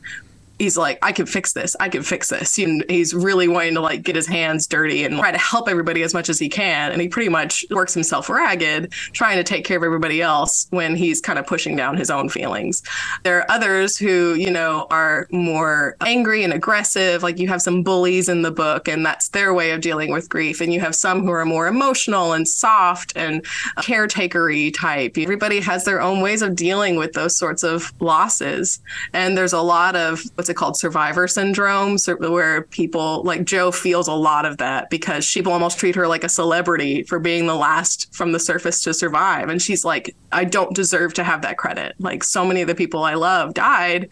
he's 0.58 0.76
like, 0.76 0.98
I 1.02 1.12
can 1.12 1.26
fix 1.26 1.52
this. 1.52 1.76
I 1.80 1.88
can 1.88 2.02
fix 2.02 2.30
this. 2.30 2.58
And 2.58 2.84
he's 2.88 3.14
really 3.14 3.48
wanting 3.48 3.74
to 3.74 3.80
like 3.80 4.02
get 4.02 4.16
his 4.16 4.26
hands 4.26 4.66
dirty 4.66 5.04
and 5.04 5.18
try 5.18 5.30
to 5.30 5.38
help 5.38 5.68
everybody 5.68 6.02
as 6.02 6.14
much 6.14 6.28
as 6.28 6.38
he 6.38 6.48
can. 6.48 6.92
And 6.92 7.00
he 7.00 7.08
pretty 7.08 7.28
much 7.28 7.64
works 7.70 7.94
himself 7.94 8.28
ragged 8.28 8.92
trying 9.12 9.36
to 9.36 9.44
take 9.44 9.64
care 9.64 9.76
of 9.76 9.82
everybody 9.82 10.22
else 10.22 10.66
when 10.70 10.96
he's 10.96 11.20
kind 11.20 11.38
of 11.38 11.46
pushing 11.46 11.76
down 11.76 11.96
his 11.96 12.10
own 12.10 12.28
feelings. 12.28 12.82
There 13.22 13.38
are 13.38 13.50
others 13.50 13.96
who, 13.96 14.34
you 14.34 14.50
know, 14.50 14.86
are 14.90 15.26
more 15.30 15.96
angry 16.00 16.42
and 16.42 16.52
aggressive. 16.52 17.22
Like 17.22 17.38
you 17.38 17.48
have 17.48 17.62
some 17.62 17.82
bullies 17.82 18.28
in 18.28 18.42
the 18.42 18.50
book, 18.50 18.88
and 18.88 19.04
that's 19.04 19.28
their 19.28 19.52
way 19.52 19.72
of 19.72 19.80
dealing 19.80 20.12
with 20.12 20.28
grief. 20.28 20.60
And 20.60 20.72
you 20.72 20.80
have 20.80 20.94
some 20.94 21.22
who 21.22 21.30
are 21.30 21.44
more 21.44 21.66
emotional 21.66 22.32
and 22.32 22.48
soft 22.48 23.12
and 23.16 23.44
caretakery 23.78 24.72
type. 24.74 25.18
Everybody 25.18 25.60
has 25.60 25.84
their 25.84 26.00
own 26.00 26.20
ways 26.20 26.42
of 26.42 26.56
dealing 26.56 26.96
with 26.96 27.12
those 27.12 27.36
sorts 27.36 27.62
of 27.62 27.92
losses. 28.00 28.80
And 29.12 29.36
there's 29.36 29.52
a 29.52 29.60
lot 29.60 29.96
of 29.96 30.22
what's 30.46 30.50
it 30.52 30.54
called? 30.54 30.76
Survivor 30.76 31.26
syndrome 31.26 31.96
where 32.18 32.62
people 32.62 33.24
like 33.24 33.44
joe 33.44 33.72
feels 33.72 34.06
a 34.06 34.12
lot 34.12 34.46
of 34.46 34.58
that 34.58 34.88
because 34.90 35.24
will 35.40 35.50
almost 35.50 35.76
treat 35.76 35.96
her 35.96 36.06
like 36.06 36.22
a 36.22 36.28
celebrity 36.28 37.02
for 37.02 37.18
being 37.18 37.46
the 37.46 37.54
last 37.54 38.14
from 38.14 38.30
the 38.30 38.38
surface 38.38 38.80
to 38.82 38.94
survive. 38.94 39.48
And 39.48 39.60
she's 39.60 39.84
like 39.84 40.14
i 40.30 40.44
don't 40.44 40.72
deserve 40.72 41.14
to 41.14 41.24
have 41.24 41.42
that 41.42 41.58
credit. 41.58 41.96
Like 41.98 42.22
so 42.22 42.44
many 42.44 42.62
of 42.62 42.68
the 42.68 42.76
people 42.76 43.02
i 43.02 43.14
love 43.14 43.54
died 43.54 44.08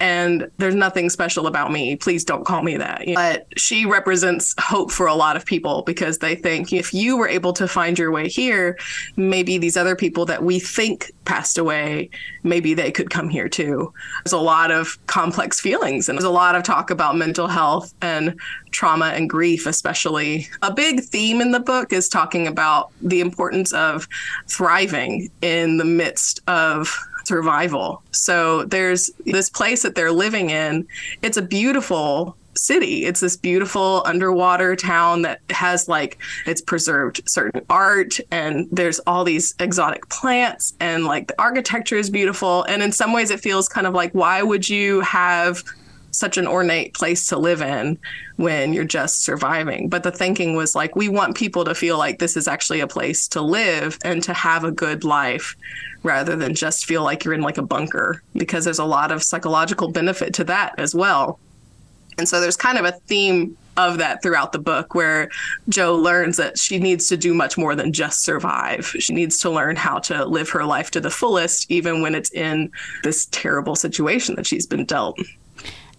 and 0.00 0.50
there's 0.56 0.74
nothing 0.74 1.10
special 1.10 1.46
about 1.46 1.70
me. 1.70 1.94
Please 1.94 2.24
don't 2.24 2.44
call 2.44 2.62
me 2.62 2.76
that. 2.78 3.04
But 3.14 3.46
she 3.56 3.84
represents 3.84 4.54
hope 4.58 4.90
for 4.90 5.06
a 5.06 5.14
lot 5.14 5.36
of 5.36 5.44
people 5.44 5.82
because 5.82 6.18
they 6.18 6.34
think 6.34 6.72
if 6.72 6.94
you 6.94 7.18
were 7.18 7.28
able 7.28 7.52
to 7.52 7.68
find 7.68 7.98
your 7.98 8.10
way 8.10 8.28
here, 8.28 8.78
maybe 9.16 9.58
these 9.58 9.76
other 9.76 9.94
people 9.94 10.24
that 10.26 10.42
we 10.42 10.58
think 10.58 11.12
passed 11.26 11.58
away, 11.58 12.08
maybe 12.42 12.72
they 12.72 12.90
could 12.90 13.10
come 13.10 13.28
here 13.28 13.48
too. 13.48 13.92
There's 14.24 14.32
a 14.32 14.38
lot 14.38 14.70
of 14.70 14.98
complex 15.06 15.60
feelings 15.60 16.08
and 16.08 16.16
there's 16.16 16.24
a 16.24 16.30
lot 16.30 16.56
of 16.56 16.62
talk 16.62 16.90
about 16.90 17.16
mental 17.16 17.46
health 17.46 17.94
and 18.00 18.40
trauma 18.70 19.06
and 19.06 19.28
grief, 19.28 19.66
especially. 19.66 20.48
A 20.62 20.72
big 20.72 21.02
theme 21.02 21.40
in 21.40 21.50
the 21.50 21.60
book 21.60 21.92
is 21.92 22.08
talking 22.08 22.46
about 22.46 22.90
the 23.02 23.20
importance 23.20 23.72
of 23.72 24.08
thriving 24.48 25.30
in 25.42 25.76
the 25.76 25.84
midst 25.84 26.40
of 26.48 26.96
survival. 27.30 28.02
So 28.10 28.64
there's 28.64 29.08
this 29.24 29.48
place 29.48 29.84
that 29.84 29.94
they're 29.94 30.10
living 30.10 30.50
in. 30.50 30.84
It's 31.22 31.36
a 31.36 31.42
beautiful 31.42 32.36
city. 32.56 33.04
It's 33.04 33.20
this 33.20 33.36
beautiful 33.36 34.02
underwater 34.04 34.74
town 34.74 35.22
that 35.22 35.40
has 35.50 35.88
like 35.88 36.18
it's 36.44 36.60
preserved 36.60 37.22
certain 37.28 37.64
art 37.70 38.18
and 38.32 38.66
there's 38.72 38.98
all 39.06 39.22
these 39.22 39.54
exotic 39.60 40.08
plants 40.08 40.74
and 40.80 41.04
like 41.04 41.28
the 41.28 41.40
architecture 41.40 41.96
is 41.96 42.10
beautiful 42.10 42.64
and 42.64 42.82
in 42.82 42.90
some 42.90 43.12
ways 43.12 43.30
it 43.30 43.38
feels 43.38 43.68
kind 43.68 43.86
of 43.86 43.94
like 43.94 44.12
why 44.12 44.42
would 44.42 44.68
you 44.68 45.00
have 45.02 45.62
such 46.12 46.36
an 46.36 46.46
ornate 46.46 46.92
place 46.92 47.28
to 47.28 47.38
live 47.38 47.62
in 47.62 47.96
when 48.36 48.72
you're 48.72 48.84
just 48.84 49.22
surviving. 49.22 49.88
But 49.88 50.02
the 50.02 50.10
thinking 50.10 50.56
was 50.56 50.74
like, 50.74 50.96
we 50.96 51.08
want 51.08 51.36
people 51.36 51.64
to 51.64 51.74
feel 51.74 51.98
like 51.98 52.18
this 52.18 52.36
is 52.36 52.48
actually 52.48 52.80
a 52.80 52.86
place 52.86 53.28
to 53.28 53.40
live 53.40 53.98
and 54.04 54.22
to 54.24 54.34
have 54.34 54.64
a 54.64 54.72
good 54.72 55.04
life 55.04 55.56
rather 56.02 56.36
than 56.36 56.54
just 56.54 56.86
feel 56.86 57.02
like 57.02 57.24
you're 57.24 57.34
in 57.34 57.42
like 57.42 57.58
a 57.58 57.62
bunker, 57.62 58.22
because 58.34 58.64
there's 58.64 58.78
a 58.78 58.84
lot 58.84 59.12
of 59.12 59.22
psychological 59.22 59.90
benefit 59.90 60.34
to 60.34 60.44
that 60.44 60.74
as 60.78 60.94
well. 60.94 61.38
And 62.18 62.28
so 62.28 62.40
there's 62.40 62.56
kind 62.56 62.78
of 62.78 62.84
a 62.84 62.92
theme 62.92 63.56
of 63.76 63.98
that 63.98 64.22
throughout 64.22 64.52
the 64.52 64.58
book 64.58 64.94
where 64.94 65.30
Jo 65.68 65.94
learns 65.94 66.36
that 66.36 66.58
she 66.58 66.78
needs 66.78 67.08
to 67.08 67.16
do 67.16 67.32
much 67.32 67.56
more 67.56 67.74
than 67.74 67.92
just 67.92 68.22
survive. 68.22 68.86
She 68.98 69.14
needs 69.14 69.38
to 69.38 69.48
learn 69.48 69.76
how 69.76 70.00
to 70.00 70.26
live 70.26 70.50
her 70.50 70.64
life 70.64 70.90
to 70.90 71.00
the 71.00 71.10
fullest, 71.10 71.70
even 71.70 72.02
when 72.02 72.14
it's 72.14 72.30
in 72.32 72.70
this 73.04 73.26
terrible 73.26 73.76
situation 73.76 74.34
that 74.34 74.46
she's 74.46 74.66
been 74.66 74.84
dealt. 74.84 75.18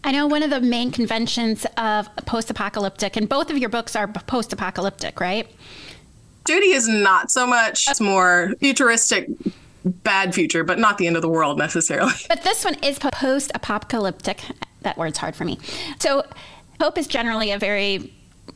I 0.04 0.12
know 0.12 0.28
one 0.28 0.44
of 0.44 0.50
the 0.50 0.62
main 0.62 0.92
conventions 0.92 1.66
of 1.78 2.10
post 2.26 2.50
apocalyptic, 2.50 3.16
and 3.16 3.30
both 3.30 3.50
of 3.50 3.58
your 3.58 3.70
books 3.70 3.96
are 3.96 4.08
post 4.08 4.52
apocalyptic, 4.52 5.20
right? 5.20 5.48
Stoodie 6.46 6.76
is 6.76 6.88
not 6.88 7.32
so 7.32 7.48
much. 7.48 7.88
It's 7.88 8.02
more 8.02 8.54
futuristic, 8.60 9.30
bad 9.86 10.34
future, 10.34 10.64
but 10.64 10.80
not 10.80 10.98
the 10.98 11.08
end 11.08 11.16
of 11.16 11.22
the 11.22 11.30
world 11.30 11.58
necessarily. 11.58 12.14
But 12.28 12.44
this 12.44 12.64
one 12.64 12.76
is 12.84 13.00
post 13.00 13.52
apocalyptic. 13.56 14.42
That 14.82 14.98
word's 14.98 15.18
hard 15.18 15.36
for 15.36 15.46
me. 15.46 15.60
So, 16.00 16.26
hope 16.80 16.98
is 16.98 17.08
generally 17.08 17.52
a 17.52 17.60
very 17.60 18.12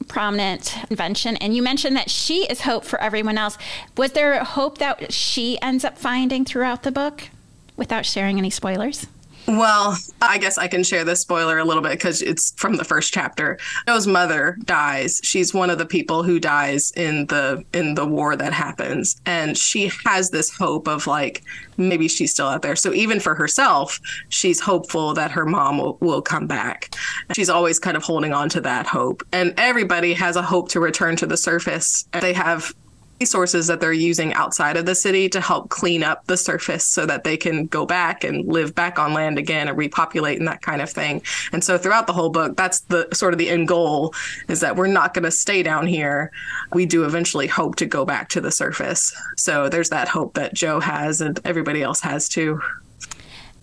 prominent 0.07 0.75
invention. 0.89 1.37
And 1.37 1.55
you 1.55 1.61
mentioned 1.61 1.95
that 1.95 2.09
she 2.09 2.45
is 2.45 2.61
hope 2.61 2.83
for 2.83 2.99
everyone 3.01 3.37
else. 3.37 3.57
Was 3.97 4.11
there 4.13 4.43
hope 4.43 4.77
that 4.79 5.11
she 5.13 5.59
ends 5.61 5.83
up 5.83 5.97
finding 5.97 6.45
throughout 6.45 6.83
the 6.83 6.91
book 6.91 7.29
without 7.77 8.05
sharing 8.05 8.37
any 8.37 8.49
spoilers? 8.49 9.07
Well, 9.47 9.95
I 10.21 10.39
guess 10.39 10.57
I 10.57 10.67
can 10.67 10.83
share 10.83 11.03
this 11.03 11.21
spoiler 11.21 11.59
a 11.59 11.63
little 11.63 11.83
bit 11.83 11.91
because 11.91 12.21
it's 12.23 12.51
from 12.53 12.77
the 12.77 12.83
first 12.83 13.13
chapter. 13.13 13.59
Jo's 13.87 14.07
mother 14.07 14.57
dies. 14.63 15.21
She's 15.23 15.53
one 15.53 15.69
of 15.69 15.77
the 15.77 15.85
people 15.85 16.23
who 16.23 16.39
dies 16.39 16.91
in 16.95 17.27
the 17.27 17.63
in 17.73 17.93
the 17.93 18.07
war 18.07 18.35
that 18.35 18.53
happens, 18.53 19.21
and 19.25 19.55
she 19.55 19.91
has 20.05 20.31
this 20.31 20.55
hope 20.55 20.87
of 20.87 21.05
like 21.05 21.43
maybe 21.77 22.07
she's 22.07 22.31
still 22.31 22.47
out 22.47 22.63
there. 22.63 22.75
So 22.75 22.91
even 22.93 23.19
for 23.19 23.35
herself, 23.35 23.99
she's 24.29 24.59
hopeful 24.59 25.13
that 25.13 25.31
her 25.31 25.45
mom 25.45 25.77
will, 25.77 25.97
will 26.01 26.21
come 26.21 26.47
back. 26.47 26.95
She's 27.33 27.49
always 27.49 27.77
kind 27.77 27.97
of 27.97 28.03
holding 28.03 28.33
on 28.33 28.49
to 28.49 28.61
that 28.61 28.87
hope, 28.87 29.23
and 29.31 29.53
everybody 29.57 30.13
has 30.13 30.35
a 30.35 30.41
hope 30.41 30.69
to 30.69 30.79
return 30.79 31.15
to 31.17 31.27
the 31.27 31.37
surface. 31.37 32.07
They 32.19 32.33
have 32.33 32.73
resources 33.19 33.67
that 33.67 33.79
they're 33.79 33.93
using 33.93 34.33
outside 34.33 34.77
of 34.77 34.85
the 34.85 34.95
city 34.95 35.29
to 35.29 35.39
help 35.39 35.69
clean 35.69 36.03
up 36.03 36.25
the 36.27 36.37
surface 36.37 36.85
so 36.85 37.05
that 37.05 37.23
they 37.23 37.37
can 37.37 37.65
go 37.67 37.85
back 37.85 38.23
and 38.23 38.47
live 38.47 38.75
back 38.75 38.99
on 38.99 39.13
land 39.13 39.37
again 39.37 39.67
and 39.67 39.77
repopulate 39.77 40.39
and 40.39 40.47
that 40.47 40.61
kind 40.61 40.81
of 40.81 40.89
thing. 40.89 41.21
And 41.51 41.63
so 41.63 41.77
throughout 41.77 42.07
the 42.07 42.13
whole 42.13 42.29
book, 42.29 42.57
that's 42.57 42.81
the 42.81 43.07
sort 43.13 43.33
of 43.33 43.39
the 43.39 43.49
end 43.49 43.67
goal 43.67 44.13
is 44.49 44.59
that 44.59 44.75
we're 44.75 44.87
not 44.87 45.13
going 45.13 45.23
to 45.23 45.31
stay 45.31 45.63
down 45.63 45.87
here. 45.87 46.31
We 46.73 46.85
do 46.85 47.05
eventually 47.05 47.47
hope 47.47 47.75
to 47.77 47.85
go 47.85 48.05
back 48.05 48.29
to 48.29 48.41
the 48.41 48.51
surface. 48.51 49.15
So 49.37 49.69
there's 49.69 49.89
that 49.89 50.07
hope 50.07 50.33
that 50.33 50.53
Joe 50.53 50.79
has 50.79 51.21
and 51.21 51.39
everybody 51.45 51.81
else 51.81 52.01
has 52.01 52.27
too. 52.27 52.59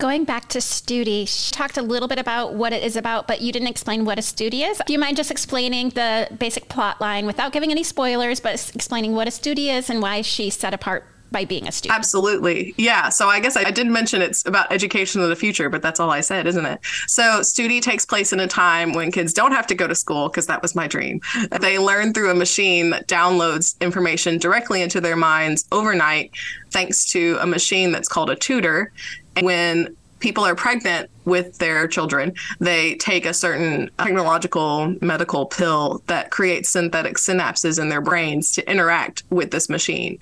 Going 0.02 0.24
back 0.24 0.48
to 0.48 0.58
Stoodie, 0.58 1.28
she 1.28 1.52
talked 1.52 1.76
a 1.76 1.82
little 1.82 2.08
bit 2.08 2.18
about 2.18 2.54
what 2.54 2.72
it 2.72 2.82
is 2.82 2.96
about, 2.96 3.28
but 3.28 3.40
you 3.40 3.52
didn't 3.52 3.68
explain 3.68 4.04
what 4.04 4.18
a 4.18 4.20
Stoodie 4.20 4.68
is. 4.68 4.82
Do 4.84 4.92
you 4.92 4.98
mind 4.98 5.16
just 5.16 5.30
explaining 5.30 5.90
the 5.90 6.26
basic 6.36 6.68
plot 6.68 7.00
line 7.00 7.24
without 7.24 7.52
giving 7.52 7.70
any 7.70 7.84
spoilers, 7.84 8.40
but 8.40 8.54
explaining 8.74 9.14
what 9.14 9.28
a 9.28 9.30
Stoodie 9.30 9.72
is 9.72 9.88
and 9.88 10.02
why 10.02 10.22
she's 10.22 10.56
set 10.56 10.74
apart 10.74 11.04
by 11.32 11.44
being 11.44 11.66
a 11.66 11.72
student. 11.72 11.96
Absolutely. 11.98 12.74
Yeah. 12.76 13.08
So 13.08 13.28
I 13.28 13.40
guess 13.40 13.56
I, 13.56 13.62
I 13.62 13.70
did 13.70 13.86
mention 13.86 14.22
it's 14.22 14.46
about 14.46 14.70
education 14.70 15.22
of 15.22 15.28
the 15.30 15.36
future, 15.36 15.70
but 15.70 15.82
that's 15.82 15.98
all 15.98 16.10
I 16.10 16.20
said, 16.20 16.46
isn't 16.46 16.66
it? 16.66 16.78
So 17.06 17.22
Stoodie 17.40 17.80
takes 17.80 18.04
place 18.04 18.32
in 18.32 18.40
a 18.40 18.46
time 18.46 18.92
when 18.92 19.10
kids 19.10 19.32
don't 19.32 19.52
have 19.52 19.66
to 19.68 19.74
go 19.74 19.88
to 19.88 19.94
school 19.94 20.28
because 20.28 20.46
that 20.46 20.62
was 20.62 20.74
my 20.74 20.86
dream. 20.86 21.20
They 21.60 21.78
learn 21.78 22.12
through 22.12 22.30
a 22.30 22.34
machine 22.34 22.90
that 22.90 23.08
downloads 23.08 23.80
information 23.80 24.38
directly 24.38 24.82
into 24.82 25.00
their 25.00 25.16
minds 25.16 25.64
overnight, 25.72 26.32
thanks 26.70 27.10
to 27.12 27.38
a 27.40 27.46
machine 27.46 27.92
that's 27.92 28.08
called 28.08 28.28
a 28.28 28.36
tutor. 28.36 28.92
When 29.40 29.96
people 30.20 30.44
are 30.44 30.54
pregnant 30.54 31.10
with 31.24 31.58
their 31.58 31.86
children, 31.86 32.34
they 32.58 32.94
take 32.96 33.26
a 33.26 33.34
certain 33.34 33.90
technological 33.98 34.94
medical 35.00 35.46
pill 35.46 36.02
that 36.06 36.30
creates 36.30 36.70
synthetic 36.70 37.16
synapses 37.16 37.80
in 37.80 37.88
their 37.88 38.00
brains 38.00 38.52
to 38.52 38.70
interact 38.70 39.22
with 39.30 39.50
this 39.50 39.68
machine. 39.68 40.18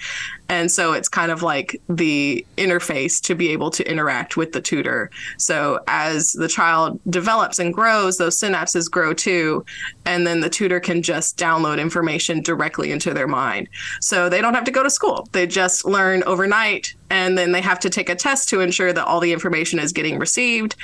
And 0.51 0.69
so 0.71 0.93
it's 0.95 1.09
kind 1.09 1.31
of 1.31 1.45
like 1.45 1.81
the 1.89 2.45
interface 2.59 3.23
to 3.23 3.37
be 3.37 3.51
able 3.51 3.71
to 3.71 3.89
interact 3.89 4.37
with 4.37 4.51
the 4.51 4.61
tutor. 4.61 5.09
So 5.39 5.79
as 5.87 6.33
the 6.33 6.49
child 6.49 6.99
develops 7.09 7.61
and 7.61 7.73
grows, 7.73 8.19
those 8.19 8.39
synapses 8.39 8.91
grow 8.91 9.15
too. 9.15 9.65
And 10.07 10.27
then 10.27 10.41
the 10.41 10.51
tutor 10.51 10.81
can 10.81 11.03
just 11.03 11.39
download 11.39 11.81
information 11.81 12.43
directly 12.43 12.91
into 12.91 13.15
their 13.15 13.29
mind. 13.29 13.69
So 14.01 14.29
they 14.29 14.41
don't 14.41 14.55
have 14.55 14.65
to 14.65 14.73
go 14.73 14.83
to 14.83 14.91
school, 14.91 15.29
they 15.31 15.47
just 15.47 15.85
learn 15.85 16.25
overnight. 16.25 16.95
And 17.11 17.37
then 17.37 17.51
they 17.53 17.61
have 17.61 17.81
to 17.81 17.91
take 17.91 18.09
a 18.09 18.15
test 18.15 18.49
to 18.51 18.61
ensure 18.61 18.93
that 18.93 19.05
all 19.05 19.19
the 19.19 19.33
information 19.33 19.81
is 19.81 19.93
getting 19.93 20.19
received 20.19 20.77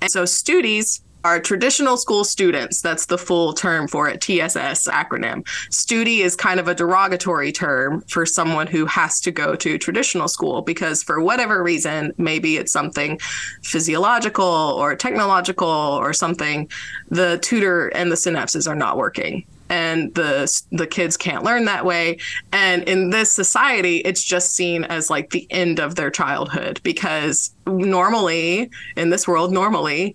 and 0.00 0.10
so 0.10 0.24
stoodies 0.24 1.00
are 1.24 1.40
traditional 1.40 1.96
school 1.96 2.24
students. 2.24 2.80
That's 2.80 3.06
the 3.06 3.18
full 3.18 3.52
term 3.52 3.88
for 3.88 4.08
it, 4.08 4.20
TSS 4.20 4.88
acronym. 4.88 5.44
Stoodie 5.70 6.18
is 6.18 6.34
kind 6.34 6.58
of 6.58 6.68
a 6.68 6.74
derogatory 6.74 7.52
term 7.52 8.02
for 8.02 8.26
someone 8.26 8.66
who 8.66 8.86
has 8.86 9.20
to 9.20 9.30
go 9.30 9.54
to 9.56 9.78
traditional 9.78 10.28
school 10.28 10.62
because, 10.62 11.02
for 11.02 11.20
whatever 11.20 11.62
reason, 11.62 12.12
maybe 12.18 12.56
it's 12.56 12.72
something 12.72 13.18
physiological 13.62 14.44
or 14.44 14.96
technological 14.96 15.68
or 15.68 16.12
something, 16.12 16.68
the 17.08 17.38
tutor 17.38 17.88
and 17.88 18.10
the 18.10 18.16
synapses 18.16 18.68
are 18.68 18.76
not 18.76 18.96
working 18.96 19.44
and 19.68 20.14
the 20.14 20.62
the 20.70 20.86
kids 20.86 21.16
can't 21.16 21.44
learn 21.44 21.64
that 21.64 21.86
way 21.86 22.18
and 22.52 22.82
in 22.82 23.08
this 23.08 23.32
society 23.32 23.98
it's 23.98 24.22
just 24.22 24.54
seen 24.54 24.84
as 24.84 25.08
like 25.08 25.30
the 25.30 25.46
end 25.50 25.80
of 25.80 25.94
their 25.94 26.10
childhood 26.10 26.78
because 26.82 27.54
normally 27.66 28.70
in 28.96 29.10
this 29.10 29.26
world 29.28 29.52
normally 29.52 30.14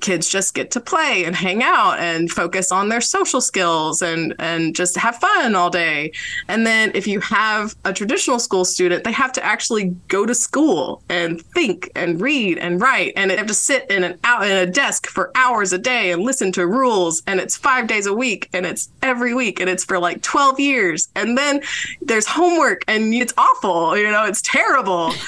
kids 0.00 0.28
just 0.28 0.54
get 0.54 0.70
to 0.70 0.80
play 0.80 1.24
and 1.24 1.34
hang 1.34 1.62
out 1.62 1.98
and 1.98 2.30
focus 2.30 2.70
on 2.70 2.88
their 2.88 3.00
social 3.00 3.40
skills 3.40 4.02
and 4.02 4.34
and 4.38 4.74
just 4.74 4.96
have 4.96 5.16
fun 5.16 5.54
all 5.54 5.70
day. 5.70 6.12
And 6.46 6.66
then 6.66 6.90
if 6.94 7.06
you 7.06 7.20
have 7.20 7.74
a 7.84 7.92
traditional 7.92 8.38
school 8.38 8.64
student 8.64 9.04
they 9.04 9.12
have 9.12 9.32
to 9.32 9.44
actually 9.44 9.96
go 10.08 10.26
to 10.26 10.34
school 10.34 11.02
and 11.08 11.42
think 11.42 11.90
and 11.94 12.20
read 12.20 12.58
and 12.58 12.80
write. 12.80 13.12
And 13.16 13.30
they 13.30 13.36
have 13.36 13.46
to 13.46 13.54
sit 13.54 13.90
in 13.90 14.04
an 14.04 14.18
out 14.24 14.46
in 14.46 14.56
a 14.56 14.66
desk 14.66 15.06
for 15.06 15.30
hours 15.34 15.72
a 15.72 15.78
day 15.78 16.12
and 16.12 16.22
listen 16.22 16.52
to 16.52 16.66
rules. 16.66 17.22
And 17.26 17.40
it's 17.40 17.56
5 17.56 17.86
days 17.86 18.06
a 18.06 18.14
week 18.14 18.48
and 18.52 18.66
it's 18.66 18.90
every 19.02 19.34
week 19.34 19.60
and 19.60 19.70
it's 19.70 19.84
for 19.84 19.98
like 19.98 20.22
12 20.22 20.60
years. 20.60 21.08
And 21.14 21.36
then 21.36 21.62
there's 22.02 22.26
homework 22.26 22.82
and 22.86 23.14
it's 23.14 23.34
awful 23.38 23.96
you 23.96 24.10
know 24.10 24.24
it's 24.24 24.42
terrible. 24.42 25.12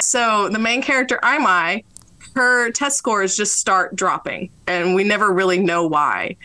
So 0.00 0.48
the 0.48 0.58
main 0.58 0.82
character 0.82 1.11
Imai 1.20 1.84
her 2.34 2.70
test 2.70 2.96
scores 2.96 3.36
just 3.36 3.56
start 3.56 3.94
dropping 3.94 4.50
and 4.66 4.94
we 4.94 5.04
never 5.04 5.32
really 5.32 5.58
know 5.58 5.86
why. 5.86 6.36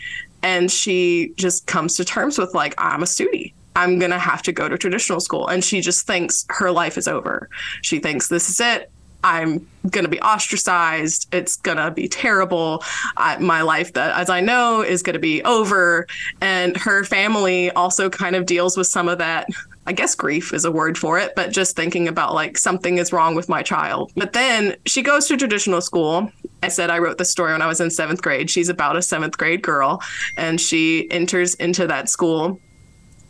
And 0.42 0.70
she 0.70 1.32
just 1.36 1.66
comes 1.66 1.96
to 1.96 2.04
terms 2.04 2.38
with 2.38 2.54
like 2.54 2.74
i'm 2.78 3.02
a 3.02 3.06
stoodie 3.06 3.52
i'm 3.74 3.98
going 3.98 4.10
to 4.10 4.18
have 4.18 4.42
to 4.42 4.52
go 4.52 4.68
to 4.68 4.76
traditional 4.76 5.20
school. 5.20 5.48
And 5.48 5.64
she 5.64 5.80
just 5.80 6.06
thinks 6.06 6.44
her 6.48 6.70
life 6.70 6.98
is 6.98 7.08
over. 7.08 7.48
She 7.82 7.98
thinks 7.98 8.28
this 8.28 8.48
is 8.48 8.60
it. 8.60 8.90
I'm 9.24 9.66
going 9.90 10.04
to 10.04 10.10
be 10.10 10.20
ostracized. 10.20 11.32
It's 11.34 11.56
going 11.56 11.78
to 11.78 11.90
be 11.90 12.06
terrible. 12.08 12.84
I, 13.16 13.36
my 13.38 13.62
life 13.62 13.92
that 13.94 14.16
as 14.16 14.30
i 14.30 14.40
know 14.40 14.82
is 14.82 15.02
going 15.02 15.14
to 15.14 15.20
be 15.20 15.42
over. 15.44 16.06
And 16.40 16.76
her 16.76 17.04
family 17.04 17.70
also 17.72 18.10
kind 18.10 18.36
of 18.36 18.46
deals 18.46 18.76
with 18.76 18.86
some 18.86 19.08
of 19.08 19.18
that 19.18 19.48
I 19.88 19.92
guess 19.92 20.14
grief 20.14 20.52
is 20.52 20.66
a 20.66 20.70
word 20.70 20.98
for 20.98 21.18
it, 21.18 21.32
but 21.34 21.50
just 21.50 21.74
thinking 21.74 22.08
about 22.08 22.34
like 22.34 22.58
something 22.58 22.98
is 22.98 23.12
wrong 23.12 23.34
with 23.34 23.48
my 23.48 23.62
child. 23.62 24.12
But 24.16 24.34
then 24.34 24.76
she 24.84 25.00
goes 25.02 25.26
to 25.28 25.36
traditional 25.36 25.80
school 25.80 26.30
I 26.62 26.68
said 26.68 26.90
I 26.90 26.98
wrote 26.98 27.18
the 27.18 27.24
story 27.24 27.52
when 27.52 27.62
I 27.62 27.66
was 27.66 27.80
in 27.80 27.90
seventh 27.90 28.20
grade. 28.20 28.50
She's 28.50 28.68
about 28.68 28.96
a 28.96 29.02
seventh 29.02 29.38
grade 29.38 29.62
girl, 29.62 30.02
and 30.36 30.60
she 30.60 31.08
enters 31.10 31.54
into 31.54 31.86
that 31.86 32.08
school 32.08 32.60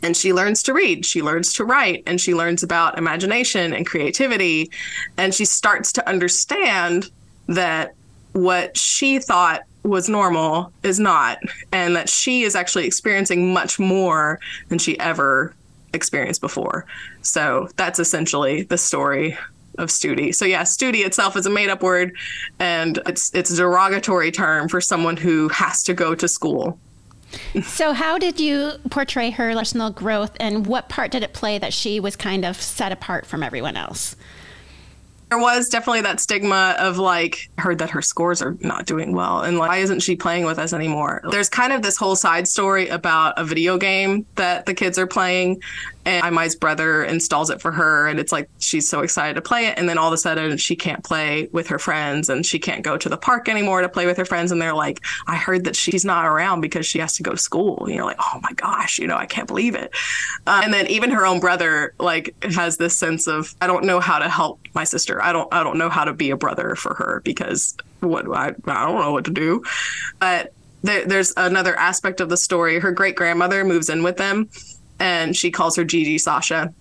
and 0.01 0.15
she 0.15 0.31
learns 0.31 0.63
to 0.63 0.73
read, 0.73 1.05
she 1.05 1.21
learns 1.21 1.51
to 1.53 1.65
write, 1.65 2.03
and 2.07 2.21
she 2.21 2.33
learns 2.33 2.63
about 2.63 2.97
imagination 2.97 3.73
and 3.73 3.85
creativity. 3.85 4.71
And 5.17 5.33
she 5.33 5.43
starts 5.43 5.91
to 5.93 6.07
understand 6.07 7.11
that 7.47 7.93
what 8.31 8.77
she 8.77 9.19
thought 9.19 9.63
was 9.83 10.07
normal 10.07 10.71
is 10.83 10.99
not, 10.99 11.39
and 11.73 11.95
that 11.97 12.07
she 12.07 12.43
is 12.43 12.55
actually 12.55 12.85
experiencing 12.85 13.53
much 13.53 13.77
more 13.77 14.39
than 14.69 14.79
she 14.79 14.97
ever 14.99 15.53
experienced 15.93 16.41
before. 16.41 16.85
So 17.21 17.69
that's 17.75 17.99
essentially 17.99 18.63
the 18.63 18.77
story 18.77 19.37
of 19.77 19.89
stoodie. 19.89 20.35
So 20.35 20.45
yeah, 20.45 20.63
stoodie 20.63 21.05
itself 21.05 21.35
is 21.35 21.45
a 21.45 21.49
made 21.49 21.69
up 21.69 21.81
word 21.81 22.15
and 22.59 22.99
it's 23.05 23.33
it's 23.33 23.49
a 23.51 23.55
derogatory 23.55 24.31
term 24.31 24.67
for 24.67 24.81
someone 24.81 25.17
who 25.17 25.47
has 25.49 25.83
to 25.83 25.93
go 25.93 26.15
to 26.15 26.27
school. 26.27 26.79
So 27.61 27.93
how 27.93 28.17
did 28.17 28.39
you 28.39 28.71
portray 28.89 29.29
her 29.29 29.53
personal 29.53 29.91
growth 29.91 30.35
and 30.39 30.65
what 30.65 30.89
part 30.89 31.11
did 31.11 31.21
it 31.21 31.31
play 31.31 31.59
that 31.59 31.73
she 31.73 31.99
was 31.99 32.15
kind 32.15 32.43
of 32.43 32.59
set 32.59 32.91
apart 32.91 33.27
from 33.27 33.43
everyone 33.43 33.77
else? 33.77 34.15
There 35.29 35.39
was 35.39 35.69
definitely 35.69 36.01
that 36.01 36.19
stigma 36.19 36.75
of 36.79 36.97
like 36.97 37.49
heard 37.57 37.77
that 37.79 37.89
her 37.91 38.01
scores 38.01 38.41
are 38.41 38.57
not 38.61 38.85
doing 38.85 39.13
well 39.13 39.41
and 39.41 39.57
like 39.57 39.69
why 39.69 39.77
isn't 39.77 39.99
she 39.99 40.15
playing 40.15 40.45
with 40.45 40.57
us 40.57 40.73
anymore? 40.73 41.21
There's 41.29 41.49
kind 41.49 41.71
of 41.71 41.81
this 41.81 41.97
whole 41.97 42.15
side 42.15 42.47
story 42.47 42.87
about 42.87 43.35
a 43.37 43.43
video 43.43 43.77
game 43.77 44.25
that 44.35 44.65
the 44.65 44.73
kids 44.73 44.97
are 44.97 45.07
playing 45.07 45.61
and 46.09 46.23
Imai's 46.35 46.55
brother 46.55 47.03
installs 47.03 47.49
it 47.49 47.61
for 47.61 47.71
her 47.71 48.07
and 48.07 48.19
it's 48.19 48.31
like 48.31 48.49
she's 48.57 48.89
so 48.89 49.01
excited 49.01 49.35
to 49.35 49.41
play 49.41 49.67
it 49.67 49.77
and 49.77 49.87
then 49.87 49.97
all 49.97 50.07
of 50.07 50.13
a 50.13 50.17
sudden 50.17 50.57
she 50.57 50.75
can't 50.75 51.03
play 51.03 51.47
with 51.51 51.67
her 51.67 51.77
friends 51.77 52.29
and 52.29 52.45
she 52.45 52.57
can't 52.57 52.83
go 52.83 52.97
to 52.97 53.09
the 53.09 53.17
park 53.17 53.47
anymore 53.47 53.81
to 53.81 53.89
play 53.89 54.05
with 54.05 54.17
her 54.17 54.25
friends 54.25 54.51
and 54.51 54.61
they're 54.61 54.73
like 54.73 55.01
I 55.27 55.35
heard 55.35 55.65
that 55.65 55.75
she's 55.75 56.03
not 56.03 56.25
around 56.25 56.61
because 56.61 56.85
she 56.85 56.99
has 56.99 57.15
to 57.17 57.23
go 57.23 57.31
to 57.31 57.37
school. 57.37 57.85
And 57.85 57.93
you're 57.93 58.05
like 58.05 58.17
oh 58.19 58.39
my 58.41 58.51
gosh 58.53 58.97
you 58.97 59.07
know 59.07 59.17
I 59.17 59.27
can't 59.27 59.47
believe 59.47 59.75
it. 59.75 59.91
Uh, 60.47 60.61
and 60.63 60.73
then 60.73 60.87
even 60.87 61.11
her 61.11 61.25
own 61.25 61.39
brother 61.39 61.93
like 61.99 62.33
has 62.43 62.77
this 62.77 62.95
sense 62.95 63.27
of 63.27 63.53
I 63.61 63.67
don't 63.67 63.85
know 63.85 63.99
how 63.99 64.19
to 64.19 64.29
help 64.29 64.59
my 64.73 64.83
sister. 64.83 65.21
I 65.21 65.31
don't 65.31 65.53
I 65.53 65.63
don't 65.63 65.77
know 65.77 65.89
how 65.89 66.05
to 66.05 66.13
be 66.13 66.31
a 66.31 66.37
brother 66.37 66.75
for 66.75 66.95
her 66.95 67.21
because 67.23 67.75
what 67.99 68.25
I 68.35 68.55
I 68.65 68.85
don't 68.85 68.99
know 68.99 69.11
what 69.11 69.25
to 69.25 69.31
do. 69.31 69.63
But 70.19 70.53
there, 70.81 71.05
there's 71.05 71.33
another 71.35 71.75
aspect 71.77 72.21
of 72.21 72.29
the 72.29 72.37
story. 72.37 72.79
Her 72.79 72.93
great 72.93 73.15
grandmother 73.15 73.65
moves 73.65 73.89
in 73.89 74.01
with 74.01 74.17
them 74.17 74.49
and 74.99 75.35
she 75.35 75.51
calls 75.51 75.75
her 75.75 75.83
Gigi 75.83 76.17
Sasha. 76.17 76.73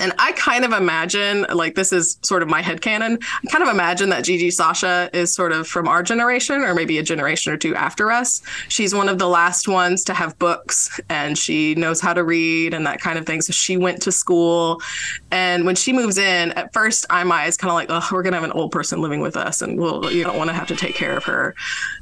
And 0.00 0.12
I 0.18 0.32
kind 0.32 0.64
of 0.64 0.72
imagine, 0.72 1.46
like, 1.54 1.74
this 1.74 1.92
is 1.92 2.18
sort 2.22 2.42
of 2.42 2.48
my 2.48 2.60
head 2.60 2.82
canon. 2.82 3.18
I 3.22 3.50
kind 3.50 3.62
of 3.62 3.70
imagine 3.70 4.10
that 4.10 4.24
Gigi 4.24 4.50
Sasha 4.50 5.08
is 5.12 5.32
sort 5.32 5.52
of 5.52 5.66
from 5.66 5.88
our 5.88 6.02
generation 6.02 6.62
or 6.62 6.74
maybe 6.74 6.98
a 6.98 7.02
generation 7.02 7.52
or 7.52 7.56
two 7.56 7.74
after 7.74 8.10
us. 8.10 8.42
She's 8.68 8.94
one 8.94 9.08
of 9.08 9.18
the 9.18 9.28
last 9.28 9.68
ones 9.68 10.02
to 10.04 10.12
have 10.12 10.38
books 10.38 11.00
and 11.08 11.38
she 11.38 11.76
knows 11.76 12.00
how 12.00 12.12
to 12.12 12.24
read 12.24 12.74
and 12.74 12.84
that 12.86 13.00
kind 13.00 13.18
of 13.18 13.24
thing. 13.26 13.40
So 13.40 13.52
she 13.52 13.76
went 13.76 14.02
to 14.02 14.12
school. 14.12 14.82
And 15.30 15.64
when 15.64 15.76
she 15.76 15.92
moves 15.92 16.18
in, 16.18 16.50
at 16.52 16.72
first, 16.72 17.06
Imai 17.08 17.48
is 17.48 17.56
kind 17.56 17.70
of 17.70 17.76
like, 17.76 17.88
oh, 17.88 18.06
we're 18.12 18.22
going 18.22 18.32
to 18.32 18.40
have 18.40 18.44
an 18.44 18.52
old 18.52 18.72
person 18.72 19.00
living 19.00 19.20
with 19.20 19.36
us 19.36 19.62
and 19.62 19.78
we'll, 19.78 20.10
you 20.10 20.24
don't 20.24 20.36
want 20.36 20.50
to 20.50 20.54
have 20.54 20.66
to 20.68 20.76
take 20.76 20.94
care 20.96 21.16
of 21.16 21.24
her. 21.24 21.54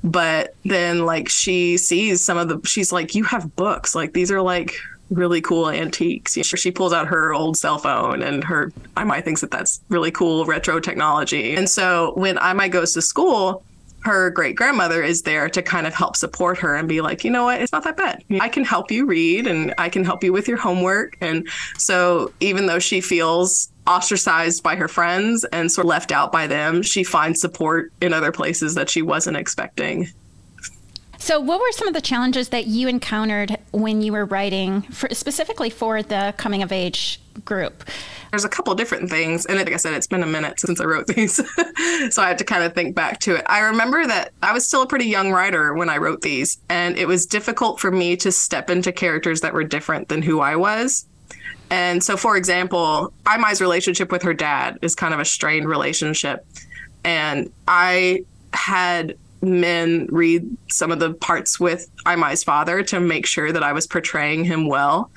But 0.02 0.56
then, 0.64 1.04
like, 1.04 1.28
she 1.28 1.76
sees 1.76 2.24
some 2.24 2.38
of 2.38 2.48
the, 2.48 2.66
she's 2.66 2.92
like, 2.92 3.14
you 3.14 3.24
have 3.24 3.54
books. 3.54 3.94
Like, 3.94 4.14
these 4.14 4.32
are 4.32 4.40
like, 4.40 4.74
really 5.14 5.40
cool 5.40 5.70
antiques. 5.70 6.34
She 6.34 6.70
pulls 6.70 6.92
out 6.92 7.06
her 7.06 7.32
old 7.32 7.56
cell 7.56 7.78
phone 7.78 8.22
and 8.22 8.44
her 8.44 8.72
Imai 8.96 9.24
thinks 9.24 9.40
that 9.40 9.50
that's 9.50 9.80
really 9.88 10.10
cool 10.10 10.44
retro 10.44 10.80
technology. 10.80 11.54
And 11.54 11.68
so 11.68 12.12
when 12.16 12.36
Imai 12.36 12.70
goes 12.70 12.92
to 12.94 13.02
school, 13.02 13.62
her 14.00 14.28
great 14.30 14.54
grandmother 14.54 15.02
is 15.02 15.22
there 15.22 15.48
to 15.48 15.62
kind 15.62 15.86
of 15.86 15.94
help 15.94 16.14
support 16.14 16.58
her 16.58 16.74
and 16.74 16.86
be 16.86 17.00
like, 17.00 17.24
you 17.24 17.30
know 17.30 17.44
what, 17.44 17.62
it's 17.62 17.72
not 17.72 17.84
that 17.84 17.96
bad. 17.96 18.22
I 18.38 18.50
can 18.50 18.62
help 18.62 18.90
you 18.90 19.06
read 19.06 19.46
and 19.46 19.72
I 19.78 19.88
can 19.88 20.04
help 20.04 20.22
you 20.22 20.30
with 20.30 20.46
your 20.46 20.58
homework. 20.58 21.16
And 21.22 21.48
so 21.78 22.30
even 22.40 22.66
though 22.66 22.78
she 22.78 23.00
feels 23.00 23.70
ostracized 23.86 24.62
by 24.62 24.76
her 24.76 24.88
friends 24.88 25.44
and 25.44 25.72
sort 25.72 25.86
of 25.86 25.88
left 25.88 26.12
out 26.12 26.32
by 26.32 26.46
them, 26.46 26.82
she 26.82 27.02
finds 27.02 27.40
support 27.40 27.92
in 28.02 28.12
other 28.12 28.30
places 28.30 28.74
that 28.74 28.90
she 28.90 29.00
wasn't 29.00 29.38
expecting. 29.38 30.10
So, 31.24 31.40
what 31.40 31.58
were 31.58 31.72
some 31.72 31.88
of 31.88 31.94
the 31.94 32.02
challenges 32.02 32.50
that 32.50 32.66
you 32.66 32.86
encountered 32.86 33.56
when 33.70 34.02
you 34.02 34.12
were 34.12 34.26
writing, 34.26 34.82
for, 34.82 35.08
specifically 35.14 35.70
for 35.70 36.02
the 36.02 36.34
coming 36.36 36.62
of 36.62 36.70
age 36.70 37.18
group? 37.46 37.88
There's 38.30 38.44
a 38.44 38.48
couple 38.50 38.74
different 38.74 39.08
things. 39.08 39.46
And 39.46 39.56
like 39.56 39.72
I 39.72 39.78
said, 39.78 39.94
it's 39.94 40.06
been 40.06 40.22
a 40.22 40.26
minute 40.26 40.60
since 40.60 40.82
I 40.82 40.84
wrote 40.84 41.06
these. 41.16 41.36
so 42.10 42.22
I 42.22 42.28
had 42.28 42.36
to 42.36 42.44
kind 42.44 42.62
of 42.62 42.74
think 42.74 42.94
back 42.94 43.20
to 43.20 43.36
it. 43.36 43.42
I 43.46 43.60
remember 43.60 44.06
that 44.06 44.34
I 44.42 44.52
was 44.52 44.68
still 44.68 44.82
a 44.82 44.86
pretty 44.86 45.06
young 45.06 45.32
writer 45.32 45.72
when 45.72 45.88
I 45.88 45.96
wrote 45.96 46.20
these, 46.20 46.58
and 46.68 46.98
it 46.98 47.08
was 47.08 47.24
difficult 47.24 47.80
for 47.80 47.90
me 47.90 48.16
to 48.18 48.30
step 48.30 48.68
into 48.68 48.92
characters 48.92 49.40
that 49.40 49.54
were 49.54 49.64
different 49.64 50.10
than 50.10 50.20
who 50.20 50.40
I 50.40 50.56
was. 50.56 51.06
And 51.70 52.04
so, 52.04 52.18
for 52.18 52.36
example, 52.36 53.14
Imai's 53.24 53.62
relationship 53.62 54.12
with 54.12 54.20
her 54.24 54.34
dad 54.34 54.78
is 54.82 54.94
kind 54.94 55.14
of 55.14 55.20
a 55.20 55.24
strained 55.24 55.70
relationship. 55.70 56.44
And 57.02 57.50
I 57.66 58.26
had 58.52 59.16
men 59.44 60.08
read 60.10 60.56
some 60.68 60.90
of 60.90 60.98
the 60.98 61.14
parts 61.14 61.60
with 61.60 61.90
Imai's 62.06 62.42
father 62.42 62.82
to 62.84 63.00
make 63.00 63.26
sure 63.26 63.52
that 63.52 63.62
I 63.62 63.72
was 63.72 63.86
portraying 63.86 64.44
him 64.44 64.66
well. 64.66 65.10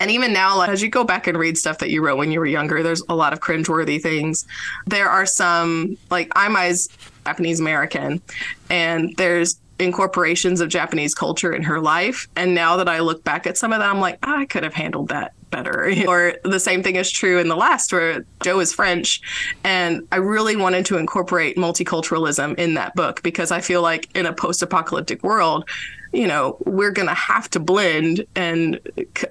And 0.00 0.10
even 0.10 0.32
now, 0.32 0.56
like, 0.56 0.68
as 0.68 0.80
you 0.80 0.88
go 0.88 1.02
back 1.02 1.26
and 1.26 1.36
read 1.36 1.58
stuff 1.58 1.78
that 1.78 1.90
you 1.90 2.04
wrote 2.04 2.18
when 2.18 2.30
you 2.30 2.38
were 2.38 2.46
younger, 2.46 2.82
there's 2.82 3.02
a 3.08 3.16
lot 3.16 3.32
of 3.32 3.40
cringeworthy 3.40 4.00
things. 4.00 4.46
There 4.86 5.08
are 5.08 5.26
some, 5.26 5.96
like, 6.10 6.30
I'm 6.36 6.54
Imai's 6.54 6.88
Japanese 7.26 7.60
American, 7.60 8.22
and 8.70 9.14
there's 9.16 9.58
incorporations 9.80 10.60
of 10.60 10.68
Japanese 10.68 11.14
culture 11.14 11.52
in 11.52 11.62
her 11.62 11.80
life. 11.80 12.28
And 12.36 12.54
now 12.54 12.76
that 12.76 12.88
I 12.88 13.00
look 13.00 13.24
back 13.24 13.46
at 13.46 13.58
some 13.58 13.72
of 13.72 13.80
that, 13.80 13.90
I'm 13.90 14.00
like, 14.00 14.18
oh, 14.22 14.36
I 14.36 14.46
could 14.46 14.62
have 14.62 14.74
handled 14.74 15.08
that 15.08 15.32
better. 15.50 15.92
or 16.08 16.34
the 16.44 16.60
same 16.60 16.82
thing 16.82 16.96
is 16.96 17.10
true 17.10 17.38
in 17.38 17.48
the 17.48 17.56
last, 17.56 17.92
where 17.92 18.24
Joe 18.42 18.60
is 18.60 18.72
French. 18.72 19.20
And 19.64 20.06
I 20.12 20.16
really 20.16 20.56
wanted 20.56 20.86
to 20.86 20.96
incorporate 20.96 21.56
multiculturalism 21.56 22.58
in 22.58 22.74
that 22.74 22.94
book 22.94 23.22
because 23.22 23.50
I 23.50 23.60
feel 23.60 23.82
like 23.82 24.08
in 24.16 24.26
a 24.26 24.32
post 24.32 24.62
apocalyptic 24.62 25.22
world, 25.22 25.68
you 26.12 26.26
know, 26.26 26.56
we're 26.64 26.90
going 26.90 27.08
to 27.08 27.14
have 27.14 27.50
to 27.50 27.60
blend 27.60 28.24
and 28.34 28.80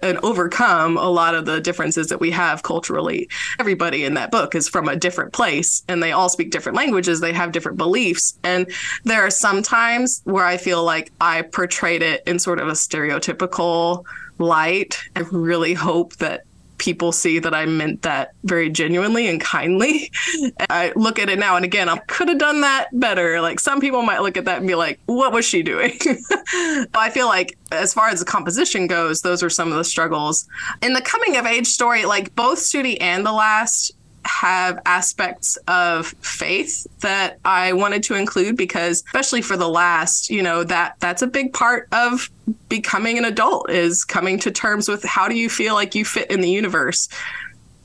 and 0.01 0.17
overcome 0.19 0.97
a 0.97 1.09
lot 1.09 1.33
of 1.33 1.45
the 1.45 1.59
differences 1.59 2.07
that 2.07 2.19
we 2.19 2.31
have 2.31 2.63
culturally. 2.63 3.27
Everybody 3.59 4.03
in 4.03 4.13
that 4.13 4.31
book 4.31 4.53
is 4.53 4.69
from 4.69 4.87
a 4.87 4.95
different 4.95 5.33
place 5.33 5.83
and 5.87 6.01
they 6.03 6.11
all 6.11 6.29
speak 6.29 6.51
different 6.51 6.75
languages, 6.75 7.19
they 7.19 7.33
have 7.33 7.51
different 7.51 7.77
beliefs. 7.77 8.37
And 8.43 8.71
there 9.03 9.21
are 9.21 9.31
some 9.31 9.63
times 9.63 10.21
where 10.25 10.45
I 10.45 10.57
feel 10.57 10.83
like 10.83 11.11
I 11.19 11.41
portrayed 11.41 12.03
it 12.03 12.23
in 12.27 12.37
sort 12.39 12.59
of 12.59 12.67
a 12.67 12.73
stereotypical 12.73 14.05
light. 14.39 14.99
I 15.15 15.21
really 15.31 15.73
hope 15.73 16.15
that 16.17 16.43
people 16.77 17.11
see 17.11 17.39
that 17.39 17.53
I 17.53 17.65
meant 17.65 18.03
that 18.03 18.33
very 18.43 18.69
genuinely 18.69 19.27
and 19.27 19.41
kindly. 19.41 20.11
I 20.69 20.93
look 20.95 21.19
at 21.19 21.29
it 21.29 21.39
now 21.39 21.55
and 21.55 21.65
again, 21.65 21.89
I 21.89 21.97
could 21.97 22.29
have 22.29 22.37
done 22.37 22.61
that 22.61 22.87
better. 22.93 23.41
Like 23.41 23.59
some 23.59 23.81
people 23.81 24.01
might 24.03 24.21
look 24.21 24.37
at 24.37 24.45
that 24.45 24.59
and 24.59 24.67
be 24.67 24.75
like, 24.75 24.99
what 25.05 25.33
was 25.33 25.45
she 25.45 25.63
doing? 25.63 25.97
I 26.93 27.09
feel 27.11 27.27
like 27.27 27.57
as 27.71 27.93
far 27.93 28.09
as 28.09 28.19
the 28.19 28.25
composition 28.25 28.87
goes, 28.87 29.21
those 29.21 29.43
are 29.43 29.49
some 29.49 29.71
of 29.71 29.77
the 29.77 29.83
struggles. 29.83 30.47
In 30.81 30.93
the 30.93 31.01
coming 31.01 31.37
of 31.37 31.45
age 31.45 31.67
story, 31.67 32.05
like 32.05 32.35
both 32.35 32.59
Stoodie 32.59 32.97
and 33.01 33.25
The 33.25 33.31
Last 33.31 33.91
have 34.27 34.79
aspects 34.85 35.57
of 35.67 36.07
faith 36.21 36.85
that 36.99 37.39
I 37.45 37.73
wanted 37.73 38.03
to 38.03 38.15
include 38.15 38.57
because 38.57 39.03
especially 39.07 39.41
for 39.41 39.57
the 39.57 39.67
last, 39.67 40.29
you 40.29 40.43
know, 40.43 40.63
that 40.65 40.95
that's 40.99 41.21
a 41.21 41.27
big 41.27 41.53
part 41.53 41.87
of 41.91 42.29
becoming 42.69 43.17
an 43.17 43.25
adult 43.25 43.69
is 43.69 44.05
coming 44.05 44.39
to 44.39 44.51
terms 44.51 44.87
with 44.87 45.03
how 45.03 45.27
do 45.27 45.35
you 45.35 45.49
feel 45.49 45.73
like 45.73 45.95
you 45.95 46.05
fit 46.05 46.29
in 46.29 46.41
the 46.41 46.49
universe. 46.49 47.09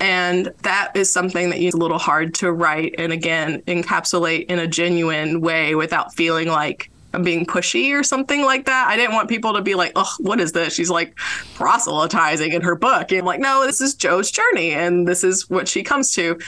And 0.01 0.53
that 0.63 0.97
is 0.97 1.13
something 1.13 1.51
that 1.51 1.61
is 1.61 1.75
a 1.75 1.79
little 1.79 1.99
hard 1.99 2.35
to 2.37 2.53
write 2.53 2.97
and 2.99 3.13
again 3.13 3.63
encapsulate 3.63 4.47
in 4.47 4.59
a 4.59 4.67
genuine 4.67 5.41
way 5.41 5.75
without 5.75 6.13
feeling 6.15 6.49
like 6.49 6.91
I'm 7.13 7.23
being 7.23 7.45
pushy 7.45 7.93
or 7.93 8.03
something 8.03 8.43
like 8.43 8.67
that. 8.67 8.89
I 8.89 8.97
didn't 8.97 9.15
want 9.15 9.29
people 9.29 9.53
to 9.55 9.63
be 9.63 9.75
like, 9.75 9.93
oh, 9.97 10.15
what 10.19 10.41
is 10.41 10.53
this? 10.53 10.75
She's 10.75 10.91
like 10.91 11.17
proselytizing 11.55 12.53
in 12.53 12.63
her 12.63 12.75
book. 12.75 13.11
And 13.11 13.21
I'm 13.21 13.27
like, 13.27 13.41
no, 13.41 13.67
this 13.67 13.81
is 13.81 13.95
Joe's 13.95 14.31
journey 14.31 14.73
and 14.73 15.07
this 15.07 15.23
is 15.25 15.49
what 15.51 15.69
she 15.69 15.83
comes 15.83 16.13
to. 16.15 16.39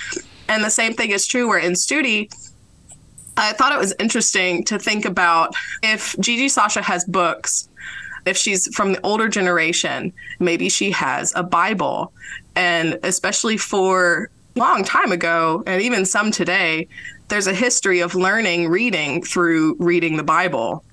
And 0.48 0.64
the 0.64 0.70
same 0.70 0.94
thing 0.94 1.10
is 1.10 1.26
true 1.26 1.48
where 1.48 1.58
in 1.58 1.72
Stoodie, 1.72 2.32
I 3.36 3.52
thought 3.52 3.72
it 3.72 3.78
was 3.78 3.94
interesting 3.98 4.64
to 4.64 4.78
think 4.78 5.04
about 5.04 5.54
if 5.82 6.18
Gigi 6.20 6.48
Sasha 6.48 6.82
has 6.82 7.04
books, 7.04 7.68
if 8.26 8.36
she's 8.36 8.74
from 8.74 8.92
the 8.92 9.00
older 9.02 9.28
generation, 9.28 10.12
maybe 10.38 10.68
she 10.68 10.90
has 10.92 11.32
a 11.34 11.42
Bible. 11.42 12.12
And 12.54 12.98
especially 13.02 13.56
for 13.56 14.30
long 14.56 14.84
time 14.84 15.12
ago, 15.12 15.62
and 15.66 15.82
even 15.82 16.04
some 16.04 16.30
today, 16.30 16.88
there's 17.28 17.46
a 17.46 17.54
history 17.54 18.00
of 18.00 18.14
learning 18.14 18.68
reading 18.68 19.22
through 19.22 19.76
reading 19.78 20.16
the 20.16 20.22
Bible, 20.22 20.84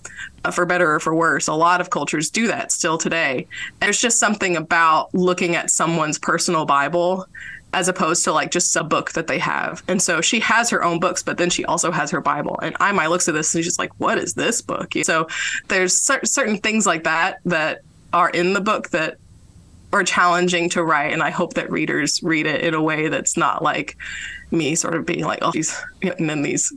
uh, 0.43 0.51
for 0.51 0.65
better 0.65 0.95
or 0.95 0.99
for 0.99 1.13
worse. 1.13 1.47
A 1.47 1.53
lot 1.53 1.81
of 1.81 1.89
cultures 1.89 2.29
do 2.29 2.47
that 2.47 2.71
still 2.71 2.97
today. 2.97 3.47
And 3.79 3.87
there's 3.87 4.01
just 4.01 4.19
something 4.19 4.55
about 4.55 5.13
looking 5.13 5.55
at 5.55 5.69
someone's 5.69 6.17
personal 6.17 6.65
Bible 6.65 7.27
as 7.73 7.87
opposed 7.87 8.23
to 8.25 8.33
like 8.33 8.51
just 8.51 8.75
a 8.75 8.83
book 8.83 9.11
that 9.13 9.27
they 9.27 9.39
have. 9.39 9.81
And 9.87 10.01
so 10.01 10.19
she 10.19 10.39
has 10.41 10.69
her 10.69 10.83
own 10.83 10.99
books, 10.99 11.23
but 11.23 11.37
then 11.37 11.49
she 11.49 11.63
also 11.65 11.91
has 11.91 12.11
her 12.11 12.19
Bible. 12.19 12.59
And 12.61 12.75
Imai 12.75 13.09
looks 13.09 13.27
at 13.29 13.33
this 13.33 13.53
and 13.55 13.63
she's 13.63 13.79
like, 13.79 13.91
"What 13.97 14.17
is 14.17 14.33
this 14.33 14.61
book?" 14.61 14.93
So 15.03 15.27
there's 15.69 15.97
cer- 15.97 16.25
certain 16.25 16.57
things 16.57 16.85
like 16.85 17.05
that 17.05 17.39
that 17.45 17.81
are 18.11 18.29
in 18.29 18.53
the 18.53 18.61
book 18.61 18.89
that 18.89 19.17
are 19.93 20.03
challenging 20.03 20.69
to 20.69 20.83
write, 20.83 21.13
and 21.13 21.21
I 21.21 21.29
hope 21.29 21.53
that 21.53 21.69
readers 21.69 22.21
read 22.23 22.45
it 22.45 22.61
in 22.61 22.73
a 22.73 22.81
way 22.81 23.07
that's 23.09 23.37
not 23.37 23.61
like 23.61 23.97
me 24.51 24.75
sort 24.75 24.95
of 24.95 25.05
being 25.05 25.25
like, 25.25 25.39
"Oh, 25.41 25.51
she's 25.51 25.75
getting 26.01 26.29
in 26.29 26.41
these." 26.41 26.73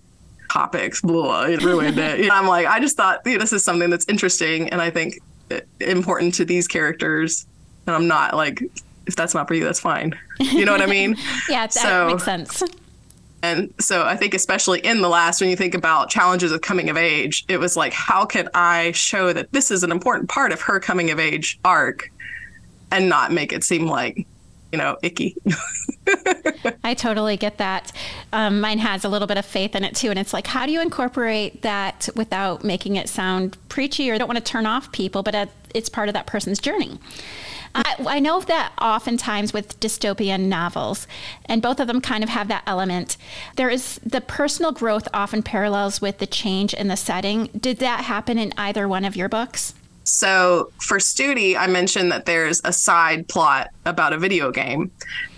topics 0.50 1.00
blah 1.00 1.42
it 1.42 1.64
ruined 1.64 1.98
it 1.98 2.20
you 2.20 2.26
know, 2.28 2.34
i'm 2.34 2.46
like 2.46 2.64
i 2.66 2.78
just 2.78 2.96
thought 2.96 3.20
you 3.26 3.32
know, 3.32 3.38
this 3.38 3.52
is 3.52 3.64
something 3.64 3.90
that's 3.90 4.06
interesting 4.08 4.68
and 4.68 4.80
i 4.80 4.88
think 4.88 5.18
important 5.80 6.32
to 6.32 6.44
these 6.44 6.68
characters 6.68 7.44
and 7.88 7.96
i'm 7.96 8.06
not 8.06 8.36
like 8.36 8.62
if 9.06 9.16
that's 9.16 9.34
not 9.34 9.48
for 9.48 9.54
you, 9.54 9.64
that's 9.64 9.80
fine. 9.80 10.18
You 10.40 10.64
know 10.64 10.72
what 10.72 10.82
I 10.82 10.86
mean? 10.86 11.16
yeah, 11.48 11.66
that 11.66 11.72
so, 11.72 12.06
makes 12.08 12.24
sense. 12.24 12.62
And 13.42 13.74
so 13.78 14.04
I 14.04 14.16
think, 14.16 14.32
especially 14.32 14.80
in 14.80 15.02
the 15.02 15.08
last, 15.08 15.40
when 15.40 15.50
you 15.50 15.56
think 15.56 15.74
about 15.74 16.08
challenges 16.08 16.50
of 16.50 16.62
coming 16.62 16.88
of 16.88 16.96
age, 16.96 17.44
it 17.48 17.58
was 17.58 17.76
like, 17.76 17.92
how 17.92 18.24
can 18.24 18.48
I 18.54 18.92
show 18.92 19.32
that 19.32 19.52
this 19.52 19.70
is 19.70 19.82
an 19.82 19.92
important 19.92 20.30
part 20.30 20.52
of 20.52 20.62
her 20.62 20.80
coming 20.80 21.10
of 21.10 21.18
age 21.18 21.58
arc 21.64 22.10
and 22.90 23.08
not 23.08 23.32
make 23.32 23.52
it 23.52 23.62
seem 23.62 23.86
like, 23.86 24.26
you 24.72 24.78
know, 24.78 24.96
icky? 25.02 25.36
I 26.84 26.94
totally 26.94 27.36
get 27.36 27.58
that. 27.58 27.92
Um, 28.32 28.60
mine 28.60 28.78
has 28.78 29.04
a 29.04 29.08
little 29.08 29.28
bit 29.28 29.38
of 29.38 29.46
faith 29.46 29.74
in 29.76 29.84
it 29.84 29.94
too. 29.94 30.10
And 30.10 30.18
it's 30.18 30.32
like, 30.32 30.46
how 30.46 30.66
do 30.66 30.72
you 30.72 30.80
incorporate 30.80 31.62
that 31.62 32.08
without 32.16 32.64
making 32.64 32.96
it 32.96 33.08
sound 33.08 33.56
preachy 33.68 34.10
or 34.10 34.18
don't 34.18 34.28
want 34.28 34.38
to 34.38 34.44
turn 34.44 34.66
off 34.66 34.90
people, 34.92 35.22
but 35.22 35.48
it's 35.74 35.88
part 35.88 36.08
of 36.08 36.14
that 36.14 36.26
person's 36.26 36.58
journey? 36.58 36.98
I, 37.74 37.96
I 38.06 38.20
know 38.20 38.40
that 38.40 38.72
oftentimes 38.80 39.52
with 39.52 39.78
dystopian 39.80 40.42
novels, 40.42 41.08
and 41.46 41.60
both 41.60 41.80
of 41.80 41.88
them 41.88 42.00
kind 42.00 42.22
of 42.22 42.30
have 42.30 42.48
that 42.48 42.62
element, 42.66 43.16
there 43.56 43.68
is 43.68 43.98
the 44.04 44.20
personal 44.20 44.70
growth 44.70 45.08
often 45.12 45.42
parallels 45.42 46.00
with 46.00 46.18
the 46.18 46.26
change 46.26 46.72
in 46.72 46.88
the 46.88 46.96
setting. 46.96 47.46
Did 47.58 47.78
that 47.78 48.04
happen 48.04 48.38
in 48.38 48.52
either 48.56 48.86
one 48.86 49.04
of 49.04 49.16
your 49.16 49.28
books? 49.28 49.74
So 50.04 50.70
for 50.80 50.98
Stoodie, 50.98 51.56
I 51.56 51.66
mentioned 51.66 52.12
that 52.12 52.26
there's 52.26 52.60
a 52.64 52.72
side 52.72 53.26
plot 53.28 53.70
about 53.86 54.12
a 54.12 54.18
video 54.18 54.50
game, 54.50 54.90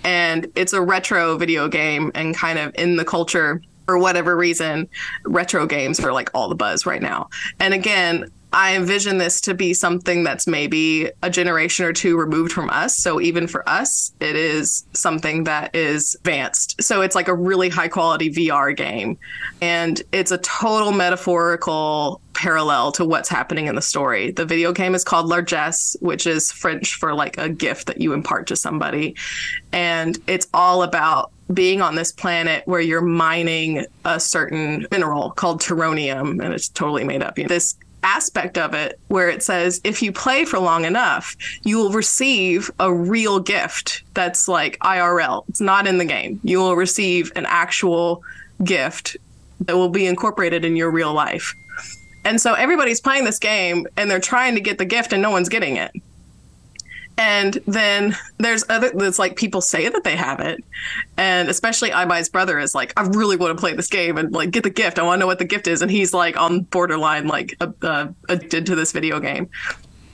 and 0.04 0.46
it's 0.56 0.72
a 0.72 0.80
retro 0.82 1.36
video 1.38 1.68
game, 1.68 2.12
and 2.14 2.34
kind 2.34 2.58
of 2.58 2.74
in 2.74 2.96
the 2.96 3.04
culture 3.04 3.62
for 3.86 3.96
whatever 3.98 4.36
reason, 4.36 4.88
retro 5.24 5.66
games 5.66 6.00
are 6.00 6.12
like 6.12 6.30
all 6.34 6.48
the 6.48 6.56
buzz 6.56 6.84
right 6.84 7.00
now. 7.00 7.28
And 7.60 7.72
again, 7.72 8.30
I 8.52 8.76
envision 8.76 9.18
this 9.18 9.40
to 9.42 9.54
be 9.54 9.74
something 9.74 10.24
that's 10.24 10.46
maybe 10.46 11.10
a 11.22 11.30
generation 11.30 11.84
or 11.84 11.92
two 11.92 12.16
removed 12.16 12.52
from 12.52 12.70
us. 12.70 12.96
So 12.96 13.20
even 13.20 13.46
for 13.46 13.68
us, 13.68 14.12
it 14.20 14.36
is 14.36 14.86
something 14.92 15.44
that 15.44 15.74
is 15.74 16.14
advanced. 16.16 16.80
So 16.82 17.02
it's 17.02 17.14
like 17.14 17.28
a 17.28 17.34
really 17.34 17.68
high 17.68 17.88
quality 17.88 18.30
VR 18.30 18.74
game. 18.74 19.18
And 19.60 20.00
it's 20.12 20.30
a 20.30 20.38
total 20.38 20.92
metaphorical 20.92 22.20
parallel 22.34 22.92
to 22.92 23.04
what's 23.04 23.28
happening 23.28 23.66
in 23.66 23.74
the 23.74 23.82
story. 23.82 24.30
The 24.30 24.44
video 24.44 24.72
game 24.72 24.94
is 24.94 25.04
called 25.04 25.26
Largesse, 25.26 25.96
which 26.00 26.26
is 26.26 26.52
French 26.52 26.94
for 26.94 27.14
like 27.14 27.38
a 27.38 27.48
gift 27.48 27.86
that 27.86 28.00
you 28.00 28.12
impart 28.12 28.46
to 28.48 28.56
somebody. 28.56 29.16
And 29.72 30.18
it's 30.26 30.46
all 30.54 30.82
about 30.82 31.32
being 31.52 31.80
on 31.80 31.94
this 31.94 32.12
planet 32.12 32.62
where 32.66 32.80
you're 32.80 33.00
mining 33.00 33.86
a 34.04 34.18
certain 34.18 34.86
mineral 34.90 35.30
called 35.30 35.60
teronium 35.60 36.44
and 36.44 36.52
it's 36.52 36.68
totally 36.68 37.04
made 37.04 37.22
up. 37.22 37.38
You 37.38 37.44
know, 37.44 37.48
This 37.48 37.76
aspect 38.06 38.56
of 38.56 38.72
it 38.72 38.98
where 39.08 39.28
it 39.28 39.42
says 39.42 39.80
if 39.82 40.00
you 40.00 40.12
play 40.12 40.44
for 40.44 40.58
long 40.58 40.84
enough, 40.84 41.36
you 41.64 41.76
will 41.76 41.90
receive 41.90 42.70
a 42.78 42.92
real 42.92 43.40
gift 43.40 44.02
that's 44.14 44.46
like 44.46 44.78
IRL. 44.78 45.44
It's 45.48 45.60
not 45.60 45.86
in 45.86 45.98
the 45.98 46.04
game. 46.04 46.40
You 46.44 46.58
will 46.58 46.76
receive 46.76 47.32
an 47.34 47.46
actual 47.46 48.22
gift 48.62 49.16
that 49.60 49.76
will 49.76 49.88
be 49.88 50.06
incorporated 50.06 50.64
in 50.64 50.76
your 50.76 50.90
real 50.90 51.12
life. 51.12 51.52
And 52.24 52.40
so 52.40 52.54
everybody's 52.54 53.00
playing 53.00 53.24
this 53.24 53.38
game 53.38 53.86
and 53.96 54.10
they're 54.10 54.20
trying 54.20 54.54
to 54.54 54.60
get 54.60 54.78
the 54.78 54.84
gift 54.84 55.12
and 55.12 55.20
no 55.20 55.30
one's 55.30 55.48
getting 55.48 55.76
it 55.76 55.92
and 57.18 57.54
then 57.66 58.14
there's 58.38 58.64
other 58.68 58.90
it's 58.94 59.18
like 59.18 59.36
people 59.36 59.60
say 59.60 59.88
that 59.88 60.04
they 60.04 60.16
have 60.16 60.40
it. 60.40 60.62
And 61.16 61.48
especially 61.48 61.90
Imai's 61.90 62.28
brother 62.28 62.58
is 62.58 62.74
like 62.74 62.92
i 62.96 63.02
really 63.02 63.36
want 63.36 63.56
to 63.56 63.60
play 63.60 63.72
this 63.72 63.88
game 63.88 64.18
and 64.18 64.32
like 64.32 64.50
get 64.50 64.64
the 64.64 64.70
gift. 64.70 64.98
I 64.98 65.02
want 65.02 65.18
to 65.18 65.20
know 65.20 65.26
what 65.26 65.38
the 65.38 65.44
gift 65.44 65.66
is. 65.66 65.80
And 65.80 65.90
he's 65.90 66.12
like 66.12 66.36
on 66.36 66.60
borderline 66.60 67.26
like 67.26 67.56
uh, 67.60 68.08
addicted 68.28 68.66
to 68.66 68.74
this 68.74 68.92
video 68.92 69.18
game. 69.18 69.48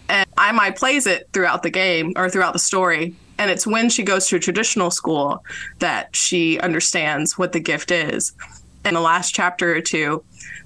And 0.09 0.29
Imai 0.37 0.77
plays 0.77 1.07
it 1.07 1.29
throughout 1.33 1.63
the 1.63 1.71
game 1.71 2.13
or 2.17 2.31
throughout 2.31 2.53
the 2.53 2.59
story. 2.59 3.17
And 3.39 3.51
it's 3.51 3.67
when 3.67 3.89
she 3.89 4.05
goes 4.05 4.29
to 4.29 4.37
a 4.37 4.41
traditional 4.41 4.91
school 4.91 5.45
that 5.81 6.15
she 6.15 6.61
understands 6.61 7.37
what 7.37 7.53
the 7.53 7.61
gift 7.61 7.91
is. 7.91 8.33
In 8.85 8.95
the 8.95 9.01
last 9.01 9.35
chapter 9.35 9.75
or 9.75 9.81
two 9.81 10.25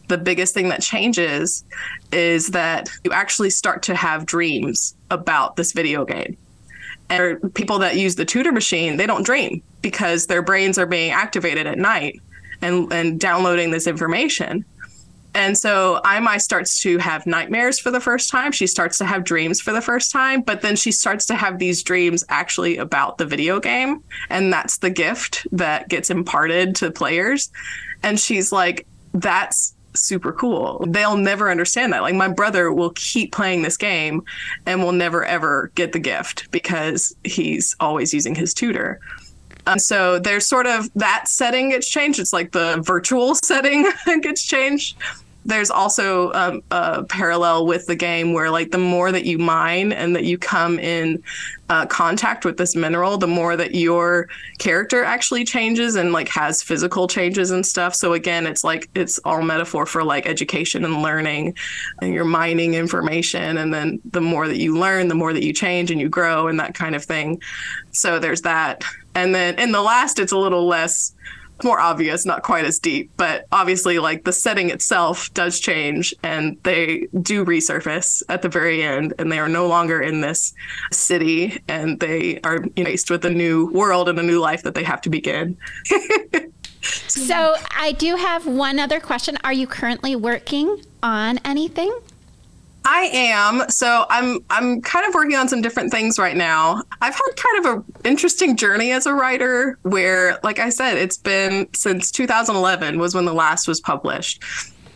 the 0.09 0.19
biggest 0.19 0.55
thing 0.55 0.69
that 0.69 0.83
changes 0.83 1.65
is 2.17 2.49
that 2.49 2.89
you 3.05 3.13
actually 3.13 3.51
start 3.51 3.83
to 3.83 3.95
have 3.95 4.25
dreams 4.25 4.95
about 5.11 5.57
this 5.57 5.73
video 5.73 6.05
game. 6.07 6.37
And 7.11 7.55
people 7.55 7.79
that 7.81 7.97
use 7.97 8.17
the 8.17 8.25
tutor 8.25 8.53
machine, 8.53 8.97
they 8.97 9.07
don't 9.07 9.25
dream 9.25 9.63
because 9.83 10.27
their 10.27 10.43
brains 10.43 10.79
are 10.79 10.87
being 10.87 11.13
activated 11.13 11.67
at 11.67 11.79
night 11.79 12.21
and, 12.63 12.91
and 12.91 13.21
downloading 13.21 13.71
this 13.71 13.87
information. 13.87 14.65
And 15.35 15.57
so 15.59 16.01
Imai 16.03 16.41
starts 16.41 16.81
to 16.81 16.97
have 16.97 17.27
nightmares 17.27 17.79
for 17.79 17.91
the 17.91 18.01
first 18.01 18.31
time. 18.31 18.51
She 18.51 18.67
starts 18.67 18.97
to 18.99 19.05
have 19.05 19.23
dreams 19.23 19.61
for 19.61 19.75
the 19.75 19.83
first 19.83 20.11
time, 20.11 20.41
but 20.41 20.63
then 20.63 20.75
she 20.75 20.91
starts 20.91 21.27
to 21.27 21.35
have 21.35 21.59
these 21.59 21.83
dreams 21.83 22.25
actually 22.31 22.79
about 22.79 23.19
the 23.19 23.27
video 23.27 23.61
game. 23.61 24.03
And 24.31 24.51
that's 24.51 24.79
the 24.79 24.89
gift 24.89 25.47
that 25.53 25.91
gets 25.91 26.09
imparted 26.09 26.75
to 26.77 26.91
players. 26.91 27.53
And 28.03 28.19
she's 28.19 28.51
like, 28.51 28.87
that's 29.13 29.76
super 29.97 30.33
cool. 30.33 30.85
They'll 30.89 31.17
never 31.17 31.51
understand 31.51 31.93
that. 31.93 32.03
Like 32.03 32.15
my 32.15 32.29
brother 32.29 32.73
will 32.73 32.91
keep 32.91 33.33
playing 33.33 33.63
this 33.63 33.77
game 33.77 34.23
and 34.67 34.83
will 34.83 34.93
never 34.93 35.25
ever 35.25 35.71
get 35.75 35.93
the 35.93 35.99
gift 35.99 36.51
because 36.51 37.15
he's 37.25 37.77
always 37.81 38.13
using 38.15 38.35
his 38.35 38.55
tutor. 38.55 39.01
And 39.67 39.83
so 39.83 40.19
there's 40.19 40.47
sort 40.47 40.67
of 40.67 40.89
that 40.95 41.29
setting 41.29 41.71
gets 41.71 41.89
changed. 41.89 42.21
It's 42.21 42.33
like 42.33 42.53
the 42.53 42.81
virtual 42.85 43.35
setting 43.45 43.91
gets 44.23 44.45
changed 44.45 44.97
there's 45.47 45.71
also 45.71 46.33
um, 46.33 46.61
a 46.73 47.05
parallel 47.05 47.67
with 47.67 47.87
the 47.87 47.95
game 47.95 48.33
where 48.33 48.51
like 48.51 48.73
the 48.73 48.79
more 48.79 49.13
that 49.13 49.25
you 49.25 49.39
mine 49.39 49.93
and 49.93 50.15
that 50.17 50.25
you 50.25 50.37
come 50.37 50.79
in 50.81 51.23
uh, 51.69 51.87
contact 51.87 52.45
with 52.45 52.57
this 52.57 52.75
mineral 52.75 53.17
the 53.17 53.27
more 53.29 53.57
that 53.57 53.75
your 53.75 54.29
character 54.59 55.05
actually 55.05 55.45
changes 55.45 55.95
and 55.95 56.13
like 56.13 56.29
has 56.29 56.63
physical 56.63 57.07
changes 57.07 57.53
and 57.53 57.65
stuff. 57.65 57.95
So 57.95 58.13
again 58.13 58.47
it's 58.47 58.65
like 58.65 58.89
it's 58.95 59.19
all 59.25 59.41
metaphor 59.43 59.87
for 59.87 60.03
like 60.03 60.27
education 60.27 60.85
and 60.85 61.01
learning 61.01 61.55
and 62.03 62.13
you're 62.13 62.25
mining 62.25 62.75
information. 62.75 63.57
And 63.59 63.73
then 63.73 64.01
the 64.11 64.21
more 64.21 64.49
that 64.49 64.59
you 64.59 64.77
learn 64.77 65.07
the 65.07 65.15
more 65.15 65.33
that 65.33 65.45
you 65.45 65.53
change 65.53 65.93
and 65.93 66.01
you 66.01 66.09
grow 66.09 66.49
and 66.49 66.59
that 66.59 66.75
kind 66.75 66.97
of 66.97 67.05
thing. 67.05 67.41
So 67.93 68.19
there's 68.19 68.43
that. 68.43 68.83
And 69.15 69.35
then 69.35 69.59
in 69.59 69.71
the 69.71 69.83
last 69.83 70.19
it's 70.19 70.33
a 70.33 70.39
little 70.39 70.67
less 70.67 71.15
more 71.65 71.81
obvious, 71.81 72.27
not 72.27 72.43
quite 72.43 72.65
as 72.65 72.79
deep, 72.79 73.11
but 73.17 73.47
obviously, 73.53 73.99
like 73.99 74.25
the 74.25 74.33
setting 74.33 74.71
itself 74.71 75.33
does 75.35 75.61
change 75.61 76.15
and 76.23 76.57
they 76.63 77.09
do 77.23 77.45
resurface 77.45 78.23
at 78.29 78.43
the 78.43 78.49
very 78.49 78.83
end, 78.83 79.15
and 79.19 79.31
they 79.31 79.39
are 79.39 79.49
no 79.49 79.67
longer 79.67 80.01
in 80.01 80.21
this 80.21 80.53
city 80.93 81.63
and 81.69 82.01
they 82.01 82.41
are 82.45 82.63
faced 82.77 83.11
with 83.11 83.25
a 83.25 83.31
new 83.31 83.71
world 83.73 84.09
and 84.09 84.19
a 84.19 84.23
new 84.23 84.41
life 84.41 84.63
that 84.63 84.75
they 84.75 84.85
have 84.85 85.01
to 85.03 85.11
begin. 85.11 85.57
so, 86.83 87.57
I 87.77 87.93
do 87.93 88.17
have 88.17 88.47
one 88.47 88.79
other 88.79 89.01
question. 89.01 89.39
Are 89.45 89.53
you 89.53 89.67
currently 89.67 90.17
working 90.17 90.83
on 91.03 91.39
anything? 91.45 91.97
I 92.87 93.11
am. 93.13 93.69
So 93.69 94.07
I'm 94.09 94.39
I'm 94.49 94.81
kind 94.81 95.07
of 95.07 95.15
working 95.15 95.35
on 95.35 95.49
some 95.49 95.61
different 95.61 95.91
things 95.91 96.19
right 96.19 96.37
now. 96.37 96.83
I've 97.03 97.15
had 97.15 97.31
kind 97.37 97.67
of 97.67 97.75
an 97.75 97.85
interesting 98.05 98.57
journey 98.57 98.93
as 98.93 99.07
a 99.07 99.13
writer 99.13 99.77
where 99.83 100.39
like 100.45 100.61
I 100.61 100.69
said 100.69 100.97
it's 100.97 101.17
been 101.17 101.69
since 101.75 102.13
2011 102.13 102.99
was 102.99 103.15
when 103.15 103.25
the 103.25 103.35
last 103.35 103.67
was 103.67 103.81
published. 103.81 104.43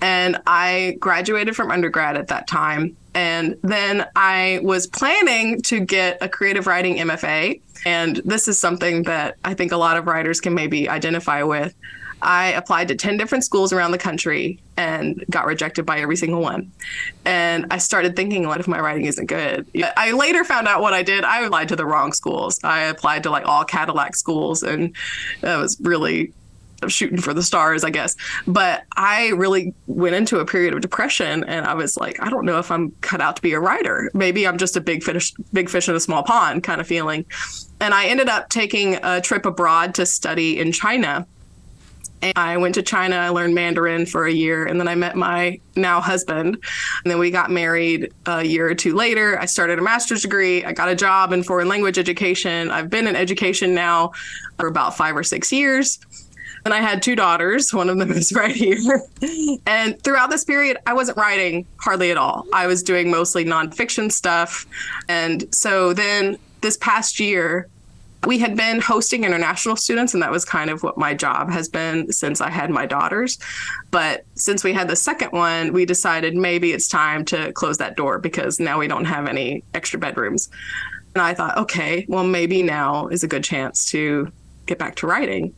And 0.01 0.41
I 0.47 0.97
graduated 1.01 1.57
from 1.57 1.71
undergrad 1.71 2.17
at 2.17 2.29
that 2.29 2.47
time. 2.47 2.97
And 3.15 3.57
then 3.63 4.07
I 4.15 4.61
was 4.63 4.87
planning 4.87 5.61
to 5.63 5.81
get 5.81 6.17
a 6.21 6.29
creative 6.29 6.67
writing 6.67 6.97
MFA. 6.99 7.61
And 7.85 8.17
this 8.25 8.47
is 8.47 8.59
something 8.59 9.03
that 9.03 9.37
I 9.45 9.55
think 9.55 9.73
a 9.73 9.77
lot 9.77 9.97
of 9.97 10.07
writers 10.07 10.41
can 10.41 10.55
maybe 10.55 10.89
identify 10.89 11.43
with. 11.43 11.75
I 12.23 12.53
applied 12.53 12.89
to 12.89 12.95
10 12.95 13.17
different 13.17 13.45
schools 13.45 13.73
around 13.73 13.93
the 13.93 13.99
country 13.99 14.61
and 14.77 15.25
got 15.31 15.47
rejected 15.47 15.87
by 15.87 16.01
every 16.01 16.17
single 16.17 16.41
one. 16.41 16.71
And 17.25 17.67
I 17.71 17.79
started 17.79 18.17
thinking, 18.17 18.47
what 18.47 18.61
if 18.61 18.69
my 18.69 18.81
writing 18.81 19.07
isn't 19.07 19.27
good? 19.27 19.67
I 19.97 20.13
later 20.13 20.45
found 20.45 20.69
out 20.69 20.81
what 20.83 20.93
I 20.93 21.03
did. 21.03 21.25
I 21.25 21.43
applied 21.43 21.69
to 21.69 21.77
the 21.77 21.87
wrong 21.87 22.13
schools. 22.13 22.61
I 22.65 22.83
applied 22.83 23.23
to 23.25 23.31
like 23.31 23.47
all 23.47 23.65
Cadillac 23.65 24.17
schools, 24.17 24.63
and 24.63 24.95
that 25.41 25.57
was 25.57 25.79
really 25.81 26.33
shooting 26.89 27.21
for 27.21 27.35
the 27.35 27.43
stars, 27.43 27.85
I 27.85 27.91
guess. 27.91 28.17
But 28.47 28.85
I 28.97 29.29
really 29.29 29.75
went 29.87 30.15
into 30.15 30.39
a 30.39 30.47
period 30.47 30.75
of 30.75 30.81
depression 30.81 31.45
and 31.45 31.67
I 31.67 31.75
was 31.75 31.97
like, 31.97 32.23
I 32.23 32.31
don't 32.31 32.47
know 32.47 32.59
if 32.59 32.71
I'm 32.71 32.93
cut 33.01 33.21
out 33.21 33.37
to 33.37 33.43
be 33.43 33.53
a 33.53 33.61
writer. 33.61 34.11
Maybe 34.15 34.47
I'm 34.47 34.59
just 34.59 34.77
a 34.77 34.81
big 34.81 35.03
fish 35.03 35.33
big 35.53 35.69
fish 35.69 35.89
in 35.89 35.95
a 35.95 36.01
small 36.01 36.23
pond 36.23 36.63
kind 36.63 36.81
of 36.81 36.87
feeling. 36.87 37.27
And 37.81 37.93
I 37.95 38.07
ended 38.07 38.29
up 38.29 38.49
taking 38.49 38.99
a 39.03 39.21
trip 39.21 39.45
abroad 39.47 39.95
to 39.97 40.07
study 40.07 40.59
in 40.59 40.73
China. 40.73 41.27
And 42.23 42.33
I 42.37 42.57
went 42.57 42.75
to 42.75 42.83
China, 42.83 43.17
I 43.17 43.31
learned 43.31 43.55
Mandarin 43.55 44.07
for 44.07 44.27
a 44.27 44.33
year, 44.33 44.67
and 44.67 44.79
then 44.79 44.89
I 44.89 44.95
met 44.95 45.17
my 45.17 45.59
now 45.77 46.01
husband. 46.01 46.57
And 47.05 47.11
then 47.11 47.19
we 47.19 47.31
got 47.31 47.51
married 47.51 48.13
a 48.27 48.43
year 48.43 48.69
or 48.69 48.75
two 48.75 48.95
later. 48.95 49.39
I 49.41 49.47
started 49.47 49.79
a 49.79 49.83
master's 49.83 50.23
degree. 50.23 50.65
I 50.65 50.73
got 50.73 50.89
a 50.89 50.95
job 50.95 51.33
in 51.33 51.43
foreign 51.43 51.69
language 51.69 51.99
education. 51.99 52.71
I've 52.71 52.91
been 52.91 53.07
in 53.07 53.17
education 53.17 53.75
now 53.75 54.13
for 54.59 54.67
about 54.67 54.97
five 54.97 55.17
or 55.17 55.23
six 55.23 55.51
years. 55.51 55.99
And 56.65 56.75
I 56.75 56.79
had 56.79 57.03
two 57.03 57.17
daughters. 57.17 57.73
One 57.73 57.89
of 57.89 57.99
them 57.99 58.11
is 58.11 58.33
right 58.37 58.55
here. 58.55 59.03
and 59.67 60.01
throughout 60.03 60.31
this 60.31 60.45
period, 60.45 60.77
I 60.87 60.93
wasn't 60.93 61.17
writing 61.17 61.67
hardly 61.79 62.11
at 62.11 62.19
all. 62.19 62.47
I 62.53 62.67
was 62.67 62.83
doing 62.83 63.11
mostly 63.11 63.45
nonfiction 63.45 64.13
stuff. 64.13 64.67
And 65.09 65.53
so 65.55 65.95
then 65.95 66.39
this 66.61 66.77
past 66.77 67.19
year, 67.19 67.69
we 68.27 68.39
had 68.39 68.57
been 68.57 68.81
hosting 68.81 69.25
international 69.25 69.77
students, 69.77 70.13
and 70.13 70.23
that 70.23 70.31
was 70.31 70.45
kind 70.45 70.71
of 70.71 70.83
what 70.83 70.99
my 70.99 71.15
job 71.15 71.51
has 71.51 71.69
been 71.69 72.13
since 72.13 72.41
I 72.41 72.51
had 72.51 72.71
my 72.71 72.85
daughters. 72.85 73.39
But 73.91 74.25
since 74.35 74.63
we 74.63 74.73
had 74.73 74.89
the 74.89 74.97
second 74.97 75.31
one, 75.33 75.73
we 75.73 75.87
decided 75.87 76.37
maybe 76.37 76.73
it's 76.73 76.89
time 76.89 77.25
to 77.27 77.53
close 77.53 77.79
that 77.79 77.97
door 77.97 78.19
because 78.19 78.61
now 78.61 78.79
we 78.79 78.89
don't 78.89 79.07
have 79.07 79.27
any 79.27 79.65
extra 79.73 79.99
bedrooms. 79.99 80.51
And 81.15 81.23
I 81.23 81.35
thought, 81.35 81.57
okay, 81.57 82.05
well, 82.09 82.25
maybe 82.25 82.63
now 82.63 83.09
is 83.09 83.25
a 83.25 83.29
good 83.29 83.43
chance 83.43 83.87
to 83.87 84.31
get 84.67 84.79
back 84.79 84.97
to 84.97 85.07
writing. 85.07 85.55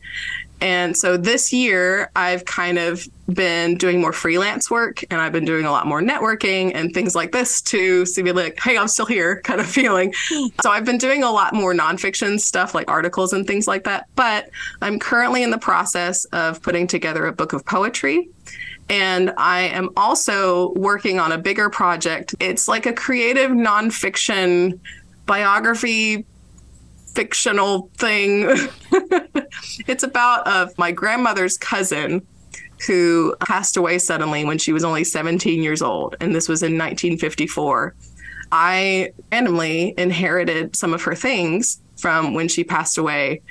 And 0.61 0.95
so 0.95 1.17
this 1.17 1.51
year, 1.51 2.09
I've 2.15 2.45
kind 2.45 2.77
of 2.77 3.07
been 3.27 3.75
doing 3.75 4.01
more 4.01 4.13
freelance 4.13 4.69
work 4.71 5.03
and 5.09 5.19
I've 5.19 5.31
been 5.31 5.45
doing 5.45 5.65
a 5.65 5.71
lot 5.71 5.87
more 5.87 6.01
networking 6.01 6.71
and 6.73 6.93
things 6.93 7.15
like 7.15 7.31
this 7.31 7.61
to 7.63 8.05
see 8.05 8.23
like, 8.23 8.59
hey, 8.59 8.77
I'm 8.77 8.87
still 8.87 9.05
here 9.05 9.41
kind 9.43 9.59
of 9.59 9.67
feeling. 9.67 10.13
So 10.61 10.69
I've 10.69 10.85
been 10.85 10.97
doing 10.97 11.23
a 11.23 11.31
lot 11.31 11.53
more 11.53 11.73
nonfiction 11.73 12.39
stuff 12.39 12.73
like 12.73 12.89
articles 12.89 13.33
and 13.33 13.45
things 13.45 13.67
like 13.67 13.83
that. 13.83 14.07
But 14.15 14.49
I'm 14.81 14.99
currently 14.99 15.43
in 15.43 15.51
the 15.51 15.57
process 15.57 16.25
of 16.25 16.61
putting 16.61 16.87
together 16.87 17.25
a 17.25 17.33
book 17.33 17.53
of 17.53 17.65
poetry. 17.65 18.29
And 18.89 19.33
I 19.37 19.61
am 19.61 19.89
also 19.95 20.73
working 20.73 21.19
on 21.19 21.31
a 21.31 21.37
bigger 21.37 21.69
project. 21.69 22.35
It's 22.39 22.67
like 22.67 22.85
a 22.85 22.93
creative 22.93 23.51
nonfiction 23.51 24.79
biography 25.25 26.25
fictional 27.13 27.89
thing. 27.97 28.49
it's 29.87 30.03
about 30.03 30.47
uh, 30.47 30.67
my 30.77 30.91
grandmother's 30.91 31.57
cousin 31.57 32.25
who 32.87 33.35
passed 33.39 33.77
away 33.77 33.97
suddenly 33.97 34.43
when 34.45 34.57
she 34.57 34.73
was 34.73 34.83
only 34.83 35.03
17 35.03 35.63
years 35.63 35.81
old, 35.81 36.15
and 36.19 36.35
this 36.35 36.49
was 36.49 36.63
in 36.63 36.73
1954. 36.73 37.95
I 38.51 39.11
randomly 39.31 39.93
inherited 39.97 40.75
some 40.75 40.93
of 40.93 41.01
her 41.03 41.15
things 41.15 41.81
from 41.97 42.33
when 42.33 42.47
she 42.47 42.63
passed 42.63 42.97
away, 42.97 43.41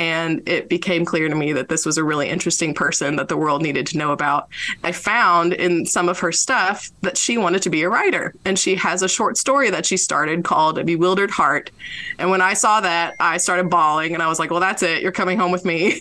and 0.00 0.48
it 0.48 0.70
became 0.70 1.04
clear 1.04 1.28
to 1.28 1.34
me 1.34 1.52
that 1.52 1.68
this 1.68 1.84
was 1.84 1.98
a 1.98 2.02
really 2.02 2.26
interesting 2.26 2.72
person 2.72 3.16
that 3.16 3.28
the 3.28 3.36
world 3.36 3.60
needed 3.60 3.86
to 3.88 3.98
know 3.98 4.12
about. 4.12 4.48
I 4.82 4.92
found 4.92 5.52
in 5.52 5.84
some 5.84 6.08
of 6.08 6.18
her 6.20 6.32
stuff 6.32 6.90
that 7.02 7.18
she 7.18 7.36
wanted 7.36 7.60
to 7.62 7.70
be 7.70 7.82
a 7.82 7.90
writer, 7.90 8.34
and 8.46 8.58
she 8.58 8.74
has 8.76 9.02
a 9.02 9.08
short 9.08 9.36
story 9.36 9.68
that 9.68 9.84
she 9.84 9.98
started 9.98 10.42
called 10.42 10.78
A 10.78 10.84
Bewildered 10.84 11.30
Heart. 11.30 11.70
And 12.18 12.30
when 12.30 12.40
I 12.40 12.54
saw 12.54 12.80
that, 12.80 13.14
I 13.20 13.36
started 13.36 13.68
bawling, 13.68 14.14
and 14.14 14.22
I 14.22 14.28
was 14.28 14.38
like, 14.38 14.50
well, 14.50 14.58
that's 14.58 14.82
it. 14.82 15.02
You're 15.02 15.12
coming 15.12 15.38
home 15.38 15.52
with 15.52 15.66
me. 15.66 16.00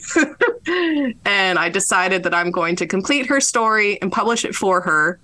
and 1.26 1.60
I 1.60 1.68
decided 1.68 2.24
that 2.24 2.34
I'm 2.34 2.52
going 2.52 2.78
to 2.78 2.88
complete 2.88 3.26
her 3.26 3.42
story 3.42 4.02
and 4.02 4.14
publish 4.14 4.46
it 4.46 4.56
for 4.56 4.80
her 4.80 5.20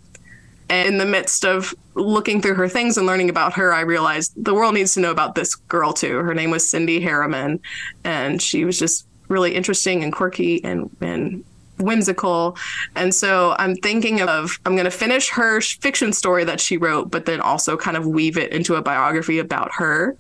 and 0.70 0.88
in 0.88 0.98
the 0.98 1.06
midst 1.06 1.46
of 1.46 1.74
looking 1.94 2.42
through 2.42 2.56
her 2.56 2.68
things 2.68 2.98
and 2.98 3.06
learning 3.06 3.30
about 3.30 3.54
her, 3.54 3.74
I 3.74 3.82
realized 3.82 4.34
the 4.36 4.54
world 4.54 4.74
needs 4.74 4.94
to 4.96 5.00
know 5.00 5.12
about 5.12 5.36
this 5.36 5.56
girl 5.56 5.94
too. 5.94 6.18
Her 6.18 6.34
name 6.34 6.52
was 6.52 6.70
Cindy 6.70 7.00
Harriman, 7.00 7.60
and 8.04 8.42
she 8.42 8.66
was 8.66 8.80
just 8.80 9.08
really 9.28 9.56
interesting 9.56 10.04
and 10.04 10.14
quirky 10.14 10.64
and 10.64 10.90
and 11.02 11.44
whimsical. 11.78 12.58
And 12.96 13.14
so 13.14 13.56
I'm 13.60 13.76
thinking 13.76 14.22
of 14.22 14.60
I'm 14.66 14.76
going 14.76 14.86
to 14.86 14.92
finish 14.92 15.30
her 15.30 15.62
fiction 15.62 16.14
story 16.14 16.44
that 16.46 16.60
she 16.60 16.78
wrote, 16.78 17.12
but 17.12 17.26
then 17.26 17.42
also 17.42 17.78
kind 17.78 17.98
of 17.98 18.08
weave 18.08 18.38
it 18.38 18.52
into 18.52 18.76
a 18.76 18.82
biography 18.82 19.40
about 19.40 19.72
her 19.74 20.16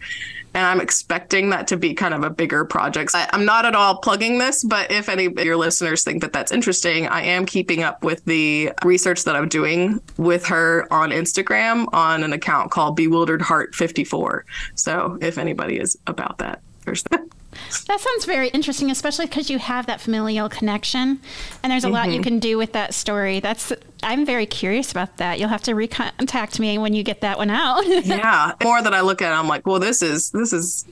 and 0.55 0.65
I'm 0.65 0.79
expecting 0.79 1.49
that 1.49 1.67
to 1.67 1.77
be 1.77 1.93
kind 1.93 2.13
of 2.13 2.23
a 2.23 2.29
bigger 2.29 2.63
project. 2.63 3.11
I, 3.13 3.27
am 3.33 3.43
not 3.43 3.65
at 3.65 3.75
all 3.75 3.97
plugging 3.97 4.39
this, 4.39 4.63
but 4.63 4.89
if 4.89 5.09
any 5.09 5.25
of 5.25 5.37
your 5.43 5.57
listeners 5.57 6.03
think 6.05 6.21
that 6.21 6.31
that's 6.31 6.51
interesting, 6.53 7.07
I 7.07 7.23
am 7.23 7.45
keeping 7.45 7.83
up 7.83 8.05
with 8.05 8.23
the 8.23 8.71
research 8.85 9.25
that 9.25 9.35
I'm 9.35 9.49
doing 9.49 10.01
with 10.15 10.45
her 10.45 10.87
on 10.91 11.11
Instagram 11.11 11.93
on 11.93 12.23
an 12.23 12.31
account 12.31 12.71
called 12.71 12.95
Bewildered 12.95 13.41
Heart 13.41 13.75
54. 13.75 14.45
So 14.75 15.17
if 15.21 15.37
anybody 15.37 15.77
is 15.77 15.97
about 16.07 16.37
that, 16.37 16.61
there's 16.85 17.03
that. 17.03 17.21
That 17.87 17.99
sounds 17.99 18.25
very 18.25 18.49
interesting, 18.49 18.91
especially 18.91 19.25
because 19.25 19.49
you 19.49 19.59
have 19.59 19.85
that 19.87 20.01
familial 20.01 20.49
connection, 20.49 21.19
and 21.63 21.71
there's 21.71 21.83
a 21.83 21.87
mm-hmm. 21.87 21.95
lot 21.95 22.07
you 22.07 22.15
mm-hmm. 22.15 22.23
can 22.23 22.39
do 22.39 22.57
with 22.57 22.73
that 22.73 22.93
story. 22.93 23.39
That's 23.39 23.71
I'm 24.03 24.25
very 24.25 24.45
curious 24.45 24.91
about 24.91 25.17
that. 25.17 25.39
You'll 25.39 25.49
have 25.49 25.63
to 25.63 25.73
recontact 25.73 26.59
me 26.59 26.77
when 26.77 26.93
you 26.93 27.03
get 27.03 27.21
that 27.21 27.37
one 27.37 27.49
out. 27.49 27.85
yeah, 28.05 28.53
more 28.63 28.81
that 28.81 28.93
I 28.93 29.01
look 29.01 29.21
at, 29.21 29.33
I'm 29.33 29.47
like, 29.47 29.65
well, 29.65 29.79
this 29.79 30.01
is 30.01 30.31
this 30.31 30.53
is 30.53 30.85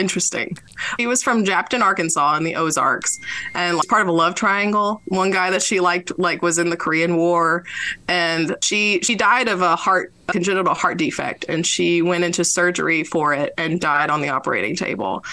interesting. 0.00 0.56
He 0.98 1.06
was 1.06 1.22
from 1.22 1.44
Japton, 1.44 1.82
Arkansas 1.82 2.36
in 2.36 2.44
the 2.44 2.56
Ozarks 2.56 3.20
and 3.54 3.76
like, 3.76 3.88
part 3.88 4.02
of 4.02 4.08
a 4.08 4.12
love 4.12 4.34
triangle. 4.34 5.02
One 5.06 5.30
guy 5.30 5.50
that 5.50 5.62
she 5.62 5.78
liked 5.80 6.18
like 6.18 6.42
was 6.42 6.58
in 6.58 6.70
the 6.70 6.76
Korean 6.76 7.16
War 7.16 7.64
and 8.08 8.56
she 8.62 9.00
she 9.02 9.14
died 9.14 9.48
of 9.48 9.60
a 9.60 9.76
heart 9.76 10.12
congenital 10.28 10.74
heart 10.74 10.96
defect 10.96 11.44
and 11.48 11.66
she 11.66 12.02
went 12.02 12.24
into 12.24 12.44
surgery 12.44 13.04
for 13.04 13.34
it 13.34 13.52
and 13.58 13.80
died 13.80 14.10
on 14.10 14.22
the 14.22 14.30
operating 14.30 14.74
table. 14.74 15.24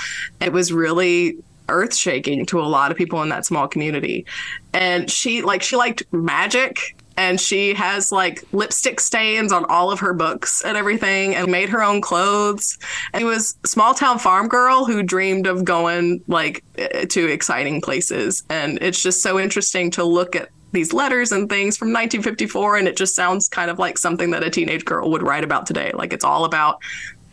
It 0.42 0.52
was 0.52 0.74
really 0.74 1.38
earth 1.70 1.96
shaking 1.96 2.46
to 2.48 2.60
a 2.60 2.64
lot 2.64 2.92
of 2.92 2.98
people 2.98 3.22
in 3.24 3.30
that 3.30 3.46
small 3.46 3.68
community. 3.68 4.26
And 4.74 5.10
she 5.10 5.42
like 5.42 5.64
she 5.64 5.76
liked 5.76 6.04
magic 6.12 6.97
and 7.18 7.42
she 7.42 7.74
has 7.74 8.12
like 8.12 8.46
lipstick 8.54 9.00
stains 9.00 9.52
on 9.52 9.66
all 9.66 9.92
of 9.92 10.00
her 10.00 10.14
books 10.14 10.64
and 10.64 10.78
everything 10.78 11.36
and 11.36 11.52
made 11.52 11.68
her 11.68 11.84
own 11.84 12.00
clothes 12.00 12.78
and 13.14 13.22
she 13.22 13.26
was 13.26 13.58
small 13.66 13.94
town 13.94 14.20
farm 14.20 14.48
girl 14.48 14.86
who 14.86 15.04
dreamed 15.04 15.48
of 15.48 15.66
going 15.66 16.24
like 16.28 16.64
to 17.10 17.28
exciting 17.28 17.82
places 17.82 18.44
and 18.50 18.78
it's 18.82 19.02
just 19.02 19.22
so 19.22 19.40
interesting 19.40 19.92
to 19.92 20.04
look 20.04 20.36
at 20.36 20.50
these 20.74 20.94
letters 20.94 21.32
and 21.32 21.50
things 21.50 21.76
from 21.76 21.88
1954 21.88 22.78
and 22.78 22.88
it 22.88 22.96
just 22.96 23.16
sounds 23.16 23.50
kind 23.50 23.72
of 23.72 23.80
like 23.80 23.98
something 23.98 24.32
that 24.32 24.44
a 24.44 24.50
teenage 24.50 24.86
girl 24.86 25.10
would 25.10 25.24
write 25.24 25.44
about 25.44 25.66
today 25.66 25.92
like 25.96 26.14
it's 26.14 26.26
all 26.26 26.46
about 26.46 26.80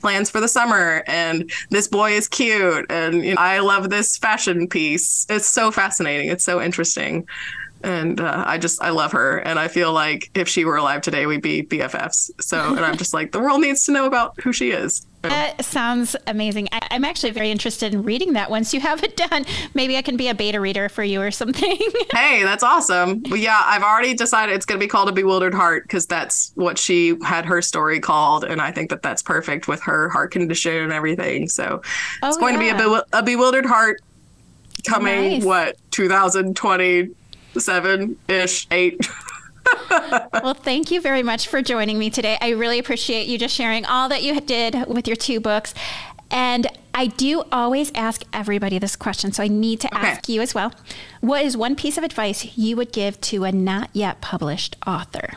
plans 0.00 0.28
for 0.28 0.40
the 0.40 0.48
summer 0.48 1.02
and 1.06 1.50
this 1.70 1.88
boy 1.88 2.12
is 2.12 2.28
cute 2.28 2.84
and 2.90 3.24
you 3.24 3.34
know, 3.34 3.40
I 3.40 3.60
love 3.60 3.88
this 3.88 4.18
fashion 4.18 4.68
piece. 4.68 5.26
It's 5.30 5.46
so 5.46 5.70
fascinating. 5.70 6.28
It's 6.28 6.44
so 6.44 6.60
interesting 6.60 7.26
and 7.84 8.20
uh, 8.20 8.44
I 8.46 8.58
just 8.58 8.82
I 8.82 8.90
love 8.90 9.12
her, 9.12 9.38
and 9.38 9.58
I 9.58 9.68
feel 9.68 9.92
like 9.92 10.30
if 10.34 10.48
she 10.48 10.64
were 10.64 10.76
alive 10.76 11.02
today, 11.02 11.26
we'd 11.26 11.42
be 11.42 11.62
BFFs. 11.62 12.30
So, 12.40 12.74
and 12.74 12.84
I'm 12.84 12.96
just 12.96 13.14
like 13.14 13.32
the 13.32 13.40
world 13.40 13.60
needs 13.60 13.84
to 13.86 13.92
know 13.92 14.06
about 14.06 14.40
who 14.40 14.52
she 14.52 14.70
is. 14.70 15.06
That 15.22 15.64
sounds 15.64 16.16
amazing. 16.26 16.68
I, 16.70 16.86
am 16.90 17.04
actually 17.04 17.30
very 17.30 17.50
interested 17.50 17.94
in 17.94 18.02
reading 18.02 18.34
that 18.34 18.50
once 18.50 18.74
you 18.74 18.80
have 18.80 19.02
it 19.02 19.16
done. 19.16 19.46
Maybe 19.72 19.96
I 19.96 20.02
can 20.02 20.18
be 20.18 20.28
a 20.28 20.34
beta 20.34 20.60
reader 20.60 20.90
for 20.90 21.02
you 21.02 21.20
or 21.22 21.30
something. 21.30 21.78
hey, 22.12 22.42
that's 22.42 22.62
awesome. 22.62 23.22
Well, 23.30 23.38
yeah, 23.38 23.60
I've 23.64 23.82
already 23.82 24.14
decided 24.14 24.54
it's 24.54 24.66
going 24.66 24.78
to 24.78 24.84
be 24.84 24.88
called 24.88 25.08
A 25.08 25.12
Bewildered 25.12 25.54
Heart 25.54 25.84
because 25.84 26.06
that's 26.06 26.52
what 26.56 26.78
she 26.78 27.16
had 27.24 27.46
her 27.46 27.62
story 27.62 28.00
called. 28.00 28.44
And 28.44 28.60
I 28.60 28.70
think 28.70 28.90
that 28.90 29.02
that's 29.02 29.22
perfect 29.22 29.66
with 29.66 29.82
her 29.84 30.10
heart 30.10 30.30
condition 30.30 30.76
and 30.76 30.92
everything. 30.92 31.48
So 31.48 31.80
oh, 32.22 32.28
it's 32.28 32.36
going 32.36 32.60
yeah. 32.60 32.76
to 32.76 32.78
be 32.78 32.84
a, 32.84 32.88
be- 32.88 33.08
a 33.14 33.22
Bewildered 33.22 33.66
Heart 33.66 34.02
coming, 34.86 35.30
nice. 35.30 35.44
what, 35.44 35.76
2020 35.90 37.10
seven 37.60 38.16
ish, 38.28 38.66
eight. 38.70 39.08
well, 39.90 40.54
thank 40.54 40.90
you 40.90 41.00
very 41.00 41.22
much 41.22 41.48
for 41.48 41.62
joining 41.62 41.98
me 41.98 42.10
today. 42.10 42.38
I 42.40 42.50
really 42.50 42.78
appreciate 42.78 43.26
you 43.26 43.38
just 43.38 43.54
sharing 43.54 43.84
all 43.84 44.08
that 44.08 44.22
you 44.22 44.40
did 44.40 44.86
with 44.86 45.06
your 45.06 45.16
two 45.16 45.40
books. 45.40 45.74
And 46.30 46.66
I 46.94 47.06
do 47.06 47.44
always 47.52 47.92
ask 47.94 48.22
everybody 48.32 48.78
this 48.78 48.96
question, 48.96 49.32
so 49.32 49.42
I 49.42 49.48
need 49.48 49.80
to 49.80 49.94
okay. 49.94 50.06
ask 50.06 50.28
you 50.28 50.40
as 50.40 50.54
well. 50.54 50.72
What 51.20 51.44
is 51.44 51.56
one 51.56 51.76
piece 51.76 51.98
of 51.98 52.04
advice 52.04 52.56
you 52.56 52.76
would 52.76 52.92
give 52.92 53.20
to 53.22 53.44
a 53.44 53.52
not 53.52 53.90
yet 53.92 54.20
published 54.20 54.76
author? 54.86 55.34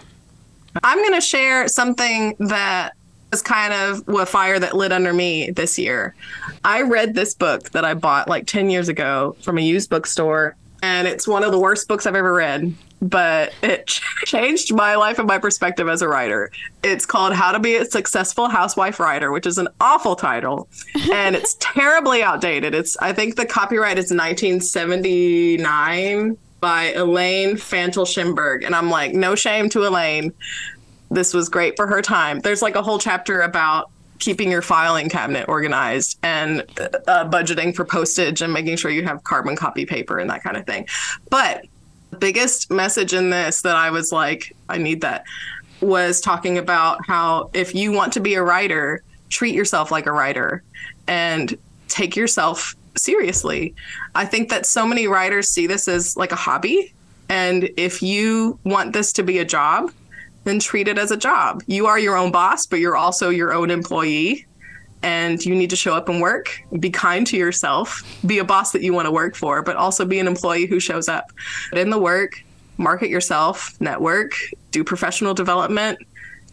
I'm 0.84 0.97
going 0.99 1.13
to 1.13 1.21
share 1.21 1.67
something 1.67 2.36
that 2.39 2.93
was 3.32 3.41
kind 3.41 3.73
of 3.73 4.08
a 4.08 4.25
fire 4.25 4.60
that 4.60 4.75
lit 4.75 4.91
under 4.91 5.13
me 5.13 5.51
this 5.51 5.77
year. 5.77 6.15
I 6.63 6.84
read 6.84 7.13
this 7.13 7.34
book 7.34 7.71
that 7.71 7.84
I 7.84 7.93
bought 7.93 8.30
like 8.30 8.47
10 8.47 8.69
years 8.69 8.88
ago 8.88 9.36
from 9.41 9.58
a 9.58 9.62
used 9.62 9.89
bookstore 9.89 10.56
and 10.81 11.07
it's 11.07 11.27
one 11.27 11.43
of 11.43 11.51
the 11.51 11.59
worst 11.59 11.87
books 11.87 12.05
I've 12.05 12.15
ever 12.15 12.33
read, 12.33 12.73
but 13.01 13.53
it 13.61 13.87
changed 14.25 14.73
my 14.73 14.95
life 14.95 15.19
and 15.19 15.27
my 15.27 15.37
perspective 15.37 15.89
as 15.89 16.01
a 16.01 16.07
writer. 16.07 16.49
It's 16.83 17.05
called 17.05 17.33
How 17.33 17.51
to 17.51 17.59
Be 17.59 17.75
a 17.75 17.83
Successful 17.85 18.47
Housewife 18.49 18.99
Writer, 18.99 19.31
which 19.31 19.45
is 19.45 19.57
an 19.57 19.67
awful 19.81 20.15
title, 20.15 20.69
and 21.11 21.35
it's 21.35 21.55
terribly 21.59 22.23
outdated. 22.23 22.73
It's 22.75 22.95
I 22.97 23.13
think 23.13 23.35
the 23.35 23.45
copyright 23.45 23.97
is 23.97 24.11
1979 24.11 26.37
by 26.59 26.91
Elaine 26.93 27.55
Fantle 27.55 28.05
Shimberg, 28.05 28.65
and 28.65 28.75
I'm 28.75 28.89
like, 28.89 29.13
no 29.13 29.35
shame 29.35 29.69
to 29.69 29.87
Elaine. 29.87 30.33
This 31.09 31.33
was 31.33 31.47
great 31.47 31.77
for 31.77 31.87
her 31.87 32.01
time. 32.01 32.39
There's 32.39 32.61
like 32.61 32.75
a 32.75 32.81
whole 32.81 32.99
chapter 32.99 33.39
about 33.41 33.89
keeping 34.19 34.51
your 34.51 34.62
filing 34.62 35.10
cabinet 35.10 35.47
organized 35.47 36.17
and 36.23 36.62
uh, 37.08 37.30
budgeting 37.30 37.75
for 37.75 37.86
postage 37.86 38.41
and 38.41 38.51
making 38.53 38.77
sure 38.77 38.91
you 38.91 39.03
have 39.03 39.23
carbon 39.23 39.56
copy 39.56 39.86
paper 39.86 40.19
and 40.19 40.30
that 40.30 40.43
kind 40.43 40.58
of 40.58 40.65
thing. 40.65 40.88
But 41.30 41.65
the 42.12 42.17
biggest 42.17 42.71
message 42.71 43.13
in 43.13 43.30
this 43.30 43.62
that 43.62 43.75
I 43.75 43.89
was 43.89 44.12
like, 44.12 44.56
I 44.69 44.77
need 44.77 45.01
that 45.01 45.25
was 45.82 46.21
talking 46.21 46.58
about 46.58 47.06
how 47.06 47.49
if 47.53 47.75
you 47.75 47.91
want 47.91 48.13
to 48.13 48.19
be 48.19 48.34
a 48.36 48.43
writer, 48.43 49.03
treat 49.30 49.53
yourself 49.53 49.91
like 49.91 50.06
a 50.06 50.12
writer 50.12 50.63
and 51.08 51.58
take 51.88 52.15
yourself 52.15 52.75
seriously. 52.95 53.75
I 54.15 54.25
think 54.25 54.49
that 54.49 54.65
so 54.65 54.88
many 54.88 55.08
writers 55.08 55.49
see 55.49 55.67
this 55.67 55.88
as 55.88 56.17
like 56.17 56.32
a 56.32 56.36
hobby. 56.36 56.93
And 57.30 57.69
if 57.77 58.01
you 58.01 58.58
want 58.63 58.93
this 58.93 59.13
to 59.13 59.23
be 59.23 59.39
a 59.39 59.45
job, 59.45 59.91
then 60.47 60.60
treat 60.60 60.88
it 60.88 60.97
as 60.97 61.12
a 61.12 61.17
job. 61.17 61.62
You 61.67 61.88
are 61.88 61.99
your 61.99 62.15
own 62.15 62.31
boss, 62.31 62.65
but 62.65 62.79
you're 62.79 62.95
also 62.95 63.29
your 63.29 63.53
own 63.53 63.69
employee. 63.69 64.45
And 65.03 65.45
you 65.45 65.53
need 65.53 65.69
to 65.69 65.75
show 65.75 65.93
up 65.93 66.10
and 66.10 66.21
work, 66.21 66.60
be 66.79 66.89
kind 66.89 67.27
to 67.27 67.38
yourself, 67.38 68.01
be 68.25 68.39
a 68.39 68.43
boss 68.43 68.71
that 68.71 68.81
you 68.81 68.93
want 68.93 69.05
to 69.05 69.12
work 69.12 69.36
for, 69.36 69.62
but 69.62 69.75
also 69.75 70.05
be 70.05 70.17
an 70.17 70.25
employee 70.25 70.65
who 70.65 70.79
shows 70.79 71.07
up. 71.07 71.31
But 71.69 71.79
in 71.79 71.91
the 71.91 71.99
work, 71.99 72.43
market 72.77 73.10
yourself, 73.10 73.79
network, 73.79 74.31
do 74.71 74.83
professional 74.83 75.36
development, 75.36 75.99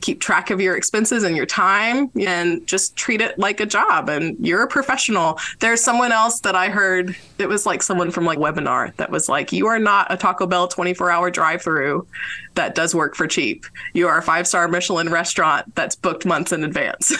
keep 0.05 0.21
track 0.21 0.51
of 0.51 0.61
your 0.61 0.77
expenses 0.77 1.23
and 1.25 1.35
your 1.35 1.47
time 1.47 2.11
and 2.21 2.67
just 2.67 2.95
treat 2.95 3.23
it 3.23 3.39
like 3.39 3.59
a 3.59 3.65
job. 3.65 4.11
And 4.11 4.37
you're 4.39 4.63
a 4.63 4.69
professional. 4.69 5.39
There's 5.61 5.83
someone 5.83 6.13
else 6.13 6.41
that 6.41 6.55
i 6.55 6.69
heard 6.69 7.17
it 7.39 7.49
was 7.49 7.65
like 7.65 7.83
someone 7.83 8.11
from 8.11 8.27
like 8.27 8.39
webinar 8.39 8.95
that 8.97 9.11
was 9.11 9.31
like 9.31 9.51
you 9.51 9.67
are 9.67 9.79
not 9.79 10.13
a 10.13 10.17
taco 10.19 10.47
bell 10.47 10.69
24 10.69 11.11
hour 11.11 11.31
drive 11.31 11.63
through 11.63 12.07
that 12.55 12.75
does 12.75 12.95
work 12.95 13.15
for 13.15 13.27
cheap. 13.27 13.65
You 13.95 14.07
are 14.07 14.19
a 14.19 14.23
five 14.23 14.47
star 14.47 14.69
michelin 14.69 15.09
restaurant 15.09 15.75
that's 15.75 15.97
booked 15.97 16.27
months 16.27 16.53
in 16.53 16.65
advance. 16.65 17.13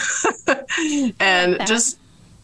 And 1.19 1.57
just 1.65 1.97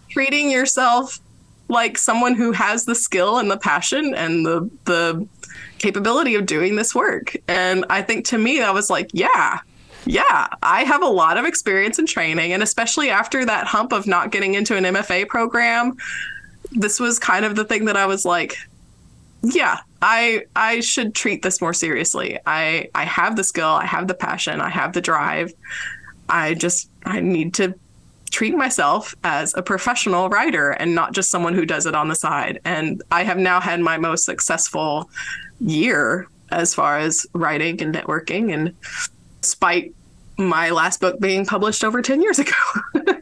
treating 0.10 0.50
yourself 0.50 1.20
like 1.68 1.98
someone 1.98 2.34
who 2.34 2.52
has 2.52 2.86
the 2.86 2.96
skill 2.96 3.38
and 3.38 3.52
the 3.52 3.58
passion 3.58 4.16
and 4.16 4.44
the 4.46 4.70
the 4.86 5.28
capability 5.78 6.34
of 6.36 6.46
doing 6.46 6.76
this 6.76 6.96
work. 6.96 7.36
And 7.48 7.86
i 7.90 8.02
think 8.02 8.26
to 8.26 8.38
me 8.40 8.58
that 8.60 8.74
was 8.74 8.90
like 8.90 9.10
yeah 9.14 9.60
yeah, 10.06 10.48
I 10.64 10.84
have 10.84 11.04
a 11.04 11.08
lot 11.08 11.38
of 11.38 11.46
experience 11.46 12.00
in 12.00 12.06
training, 12.06 12.54
and 12.54 12.64
especially 12.64 13.10
after 13.10 13.46
that 13.46 13.68
hump 13.68 13.92
of 13.92 14.08
not 14.08 14.32
getting 14.32 14.56
into 14.56 14.76
an 14.76 14.84
MFA 14.84 15.28
program, 15.28 15.96
this 16.72 17.00
was 17.00 17.20
kind 17.20 17.46
of 17.46 17.56
the 17.56 17.66
thing 17.66 17.86
that 17.86 17.98
I 17.98 18.06
was 18.06 18.26
like, 18.26 18.56
yeah, 19.44 19.80
I 20.02 20.46
I 20.56 20.80
should 20.80 21.14
treat 21.16 21.42
this 21.42 21.62
more 21.62 21.74
seriously. 21.74 22.40
I 22.46 22.90
I 22.96 23.06
have 23.06 23.36
the 23.36 23.44
skill, 23.44 23.70
I 23.70 23.86
have 23.86 24.08
the 24.08 24.14
passion, 24.14 24.62
I 24.62 24.70
have 24.70 24.94
the 24.94 25.02
drive. 25.02 25.54
I 26.30 26.54
just 26.54 26.90
I 27.06 27.20
need 27.20 27.54
to 27.56 27.74
treat 28.32 28.56
myself 28.56 29.14
as 29.24 29.54
a 29.56 29.62
professional 29.62 30.30
writer 30.30 30.72
and 30.72 30.96
not 30.96 31.14
just 31.14 31.30
someone 31.30 31.54
who 31.54 31.66
does 31.66 31.86
it 31.86 31.94
on 31.94 32.08
the 32.08 32.16
side. 32.16 32.60
And 32.64 33.04
I 33.12 33.24
have 33.24 33.38
now 33.38 33.60
had 33.60 33.82
my 33.82 33.98
most 33.98 34.26
successful 34.26 35.10
year 35.60 36.28
as 36.50 36.74
far 36.74 36.98
as 36.98 37.26
writing 37.34 37.82
and 37.82 37.94
networking 37.94 38.54
and 38.54 38.74
despite 39.42 39.94
my 40.38 40.70
last 40.70 41.02
book 41.02 41.20
being 41.20 41.46
published 41.46 41.84
over 41.84 42.02
10 42.02 42.22
years 42.22 42.40
ago. 42.40 42.52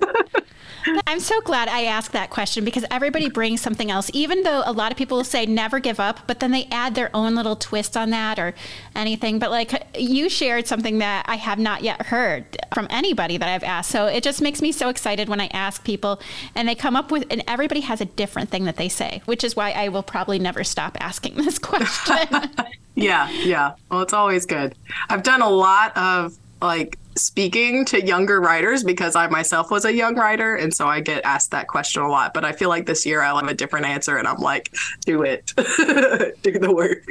I'm 1.08 1.20
so 1.20 1.40
glad 1.42 1.68
I 1.68 1.84
asked 1.84 2.12
that 2.14 2.30
question 2.30 2.66
because 2.66 2.86
everybody 2.92 3.30
brings 3.30 3.62
something 3.62 3.90
else, 3.92 4.10
even 4.14 4.44
though 4.44 4.64
a 4.66 4.72
lot 4.72 4.92
of 4.92 4.98
people 4.98 5.24
say 5.24 5.46
never 5.46 5.80
give 5.80 6.00
up, 6.00 6.22
but 6.28 6.40
then 6.40 6.52
they 6.52 6.68
add 6.72 6.96
their 6.96 7.10
own 7.14 7.36
little 7.36 7.56
twist 7.56 7.98
on 7.98 8.10
that 8.12 8.40
or 8.40 8.54
anything. 8.96 9.40
But 9.40 9.52
like 9.52 9.88
you 9.98 10.30
shared 10.30 10.68
something 10.68 11.00
that 11.00 11.26
I 11.28 11.36
have 11.36 11.60
not 11.60 11.82
yet 11.84 12.08
heard 12.08 12.58
from 12.74 12.88
anybody 12.90 13.38
that 13.38 13.50
I've 13.50 13.64
asked. 13.64 13.92
So 13.92 14.06
it 14.06 14.24
just 14.24 14.42
makes 14.42 14.62
me 14.62 14.72
so 14.72 14.90
excited 14.90 15.30
when 15.30 15.42
I 15.42 15.48
ask 15.48 15.84
people 15.84 16.22
and 16.56 16.68
they 16.68 16.76
come 16.76 16.96
up 16.96 17.12
with, 17.12 17.26
and 17.30 17.44
everybody 17.48 17.82
has 17.82 18.02
a 18.02 18.06
different 18.06 18.50
thing 18.50 18.66
that 18.66 18.78
they 18.78 18.90
say, 18.90 19.22
which 19.26 19.44
is 19.44 19.56
why 19.56 19.72
I 19.72 19.90
will 19.90 20.04
probably 20.04 20.40
never 20.40 20.64
stop 20.64 20.98
asking 21.00 21.36
this 21.36 21.60
question. 21.60 22.28
yeah, 22.96 23.30
yeah. 23.32 23.74
Well, 23.90 24.02
it's 24.02 24.14
always 24.14 24.46
good. 24.46 24.76
I've 25.10 25.24
done 25.24 25.42
a 25.42 25.50
lot 25.50 25.96
of 25.98 26.38
like 26.62 26.99
speaking 27.20 27.86
to 27.86 28.06
younger 28.06 28.42
writers 28.42 28.84
because 28.84 29.16
I 29.16 29.28
myself 29.28 29.72
was 29.72 29.86
a 29.86 29.94
young 29.94 30.16
writer. 30.16 30.56
And 30.56 30.74
so 30.74 30.88
I 30.88 31.00
get 31.02 31.24
asked 31.26 31.52
that 31.52 31.68
question 31.68 32.02
a 32.02 32.10
lot. 32.10 32.34
But 32.34 32.46
I 32.46 32.52
feel 32.52 32.70
like 32.70 32.86
this 32.86 33.06
year 33.06 33.22
I'll 33.22 33.38
have 33.38 33.50
a 33.50 33.54
different 33.54 33.86
answer 33.86 34.18
and 34.18 34.28
I'm 34.28 34.40
like, 34.40 34.74
do 35.06 35.24
it, 35.24 35.48
do 35.56 36.60
the 36.60 36.74
work. 36.74 37.04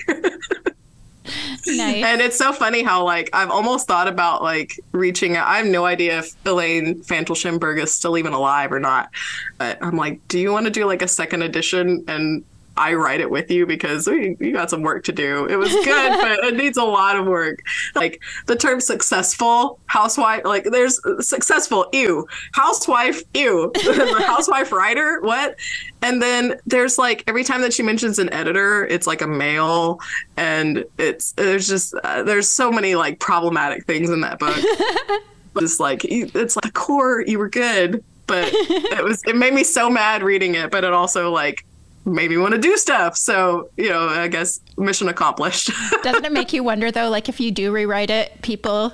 Nice. 1.66 2.04
And 2.04 2.20
it's 2.20 2.36
so 2.36 2.52
funny 2.52 2.82
how 2.82 3.04
like 3.04 3.30
I've 3.32 3.50
almost 3.50 3.86
thought 3.86 4.08
about 4.08 4.42
like 4.42 4.80
reaching 4.92 5.36
out. 5.36 5.46
I 5.46 5.58
have 5.58 5.66
no 5.66 5.84
idea 5.84 6.20
if 6.20 6.34
Elaine 6.46 7.02
Fantle 7.02 7.82
is 7.82 7.94
still 7.94 8.16
even 8.16 8.32
alive 8.32 8.72
or 8.72 8.80
not. 8.80 9.10
But 9.58 9.78
I'm 9.82 9.96
like, 9.96 10.26
do 10.28 10.38
you 10.38 10.52
want 10.52 10.66
to 10.66 10.70
do 10.70 10.86
like 10.86 11.02
a 11.02 11.08
second 11.08 11.42
edition 11.42 12.04
and 12.08 12.44
I 12.78 12.94
write 12.94 13.20
it 13.20 13.28
with 13.28 13.50
you 13.50 13.66
because 13.66 14.06
we, 14.06 14.36
you 14.38 14.52
got 14.52 14.70
some 14.70 14.82
work 14.82 15.02
to 15.04 15.12
do. 15.12 15.46
It 15.46 15.56
was 15.56 15.72
good, 15.72 16.20
but 16.20 16.44
it 16.44 16.54
needs 16.54 16.78
a 16.78 16.84
lot 16.84 17.16
of 17.16 17.26
work. 17.26 17.58
Like 17.96 18.22
the 18.46 18.54
term 18.54 18.80
successful 18.80 19.80
housewife, 19.86 20.44
like 20.44 20.64
there's 20.64 21.00
successful, 21.26 21.86
ew. 21.92 22.26
Housewife, 22.52 23.22
ew. 23.34 23.72
housewife 24.20 24.70
writer, 24.70 25.20
what? 25.22 25.56
And 26.02 26.22
then 26.22 26.60
there's 26.66 26.98
like 26.98 27.24
every 27.26 27.42
time 27.42 27.62
that 27.62 27.72
she 27.72 27.82
mentions 27.82 28.20
an 28.20 28.32
editor, 28.32 28.86
it's 28.86 29.08
like 29.08 29.22
a 29.22 29.26
male, 29.26 29.98
and 30.36 30.84
it's 30.98 31.32
there's 31.32 31.66
just 31.66 31.94
uh, 32.04 32.22
there's 32.22 32.48
so 32.48 32.70
many 32.70 32.94
like 32.94 33.18
problematic 33.18 33.86
things 33.86 34.08
in 34.08 34.20
that 34.20 34.38
book. 34.38 34.56
just 35.58 35.80
like 35.80 36.04
it's 36.04 36.54
like 36.54 36.62
the 36.62 36.70
core, 36.70 37.24
you 37.26 37.40
were 37.40 37.48
good, 37.48 38.04
but 38.28 38.48
it 38.52 39.02
was 39.02 39.20
it 39.26 39.34
made 39.34 39.52
me 39.52 39.64
so 39.64 39.90
mad 39.90 40.22
reading 40.22 40.54
it, 40.54 40.70
but 40.70 40.84
it 40.84 40.92
also 40.92 41.32
like 41.32 41.64
made 42.08 42.30
me 42.30 42.36
want 42.36 42.54
to 42.54 42.60
do 42.60 42.76
stuff. 42.76 43.16
So, 43.16 43.70
you 43.76 43.88
know, 43.90 44.08
I 44.08 44.28
guess 44.28 44.60
mission 44.76 45.08
accomplished. 45.08 45.70
Doesn't 46.02 46.24
it 46.24 46.32
make 46.32 46.52
you 46.52 46.62
wonder 46.64 46.90
though, 46.90 47.08
like 47.08 47.28
if 47.28 47.40
you 47.40 47.50
do 47.50 47.70
rewrite 47.72 48.10
it, 48.10 48.40
people 48.42 48.92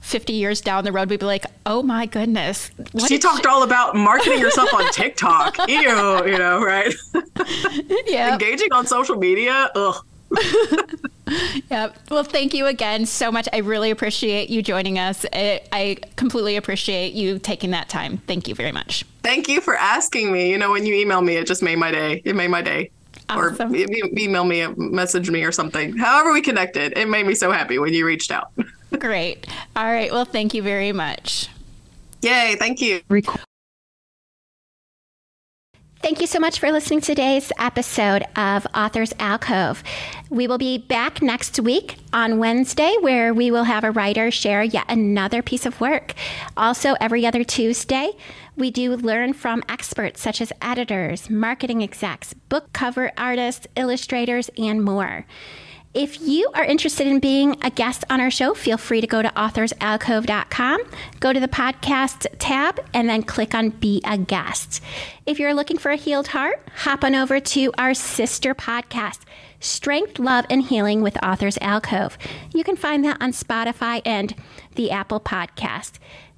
50 0.00 0.32
years 0.32 0.60
down 0.60 0.84
the 0.84 0.92
road 0.92 1.10
would 1.10 1.20
be 1.20 1.26
like, 1.26 1.46
oh 1.66 1.82
my 1.82 2.06
goodness. 2.06 2.70
She 3.06 3.18
talked 3.18 3.42
she- 3.42 3.48
all 3.48 3.62
about 3.62 3.96
marketing 3.96 4.40
herself 4.40 4.72
on 4.72 4.88
TikTok. 4.92 5.56
Ew, 5.68 5.74
you 6.26 6.38
know, 6.38 6.62
right? 6.62 6.94
Yeah. 8.06 8.32
Engaging 8.32 8.72
on 8.72 8.86
social 8.86 9.16
media. 9.16 9.70
Ugh. 9.74 9.96
yeah. 11.70 11.92
Well, 12.10 12.22
thank 12.22 12.54
you 12.54 12.66
again 12.66 13.06
so 13.06 13.32
much. 13.32 13.48
I 13.52 13.58
really 13.58 13.90
appreciate 13.90 14.48
you 14.48 14.62
joining 14.62 14.98
us. 14.98 15.26
I, 15.32 15.60
I, 15.72 15.96
completely 16.16 16.56
appreciate 16.56 17.14
you 17.14 17.38
taking 17.38 17.70
that 17.72 17.88
time. 17.88 18.18
Thank 18.18 18.48
you 18.48 18.54
very 18.54 18.72
much. 18.72 19.04
Thank 19.22 19.48
you 19.48 19.60
for 19.60 19.74
asking 19.74 20.32
me. 20.32 20.50
You 20.50 20.58
know, 20.58 20.70
when 20.70 20.86
you 20.86 20.94
email 20.94 21.20
me, 21.22 21.36
it 21.36 21.46
just 21.46 21.62
made 21.62 21.78
my 21.78 21.90
day. 21.90 22.22
It 22.24 22.36
made 22.36 22.48
my 22.48 22.62
day. 22.62 22.90
Awesome. 23.28 23.72
Or 23.72 23.76
email 23.76 24.44
me, 24.44 24.62
uh, 24.62 24.70
message 24.76 25.30
me, 25.30 25.42
or 25.42 25.50
something. 25.50 25.96
However, 25.96 26.32
we 26.32 26.40
connected, 26.40 26.96
it 26.96 27.08
made 27.08 27.26
me 27.26 27.34
so 27.34 27.50
happy 27.50 27.78
when 27.78 27.92
you 27.92 28.06
reached 28.06 28.30
out. 28.30 28.52
Great. 28.98 29.46
All 29.74 29.86
right. 29.86 30.12
Well, 30.12 30.24
thank 30.24 30.54
you 30.54 30.62
very 30.62 30.92
much. 30.92 31.48
Yay. 32.22 32.56
Thank 32.58 32.80
you. 32.80 33.00
Thank 36.06 36.20
you 36.20 36.28
so 36.28 36.38
much 36.38 36.60
for 36.60 36.70
listening 36.70 37.00
to 37.00 37.06
today's 37.06 37.50
episode 37.58 38.22
of 38.36 38.64
Authors 38.72 39.12
Alcove. 39.18 39.82
We 40.30 40.46
will 40.46 40.56
be 40.56 40.78
back 40.78 41.20
next 41.20 41.58
week 41.58 41.96
on 42.12 42.38
Wednesday, 42.38 42.94
where 43.00 43.34
we 43.34 43.50
will 43.50 43.64
have 43.64 43.82
a 43.82 43.90
writer 43.90 44.30
share 44.30 44.62
yet 44.62 44.84
another 44.88 45.42
piece 45.42 45.66
of 45.66 45.80
work. 45.80 46.14
Also, 46.56 46.94
every 47.00 47.26
other 47.26 47.42
Tuesday, 47.42 48.12
we 48.54 48.70
do 48.70 48.94
learn 48.94 49.32
from 49.32 49.64
experts 49.68 50.20
such 50.20 50.40
as 50.40 50.52
editors, 50.62 51.28
marketing 51.28 51.82
execs, 51.82 52.34
book 52.34 52.72
cover 52.72 53.10
artists, 53.18 53.66
illustrators, 53.74 54.48
and 54.56 54.84
more. 54.84 55.26
If 55.96 56.20
you 56.20 56.50
are 56.52 56.62
interested 56.62 57.06
in 57.06 57.20
being 57.20 57.56
a 57.62 57.70
guest 57.70 58.04
on 58.10 58.20
our 58.20 58.30
show, 58.30 58.52
feel 58.52 58.76
free 58.76 59.00
to 59.00 59.06
go 59.06 59.22
to 59.22 59.30
authorsalcove.com, 59.30 60.82
go 61.20 61.32
to 61.32 61.40
the 61.40 61.48
podcast 61.48 62.26
tab, 62.38 62.86
and 62.92 63.08
then 63.08 63.22
click 63.22 63.54
on 63.54 63.70
Be 63.70 64.02
a 64.04 64.18
Guest. 64.18 64.82
If 65.24 65.38
you're 65.38 65.54
looking 65.54 65.78
for 65.78 65.90
a 65.90 65.96
healed 65.96 66.28
heart, 66.28 66.60
hop 66.80 67.02
on 67.02 67.14
over 67.14 67.40
to 67.40 67.72
our 67.78 67.94
sister 67.94 68.54
podcast, 68.54 69.20
Strength, 69.58 70.18
Love, 70.18 70.44
and 70.50 70.64
Healing 70.64 71.00
with 71.00 71.16
Authors 71.24 71.56
Alcove. 71.62 72.18
You 72.52 72.62
can 72.62 72.76
find 72.76 73.02
that 73.06 73.16
on 73.22 73.32
Spotify 73.32 74.02
and 74.04 74.34
the 74.74 74.90
Apple 74.90 75.20
Podcast. 75.20 75.92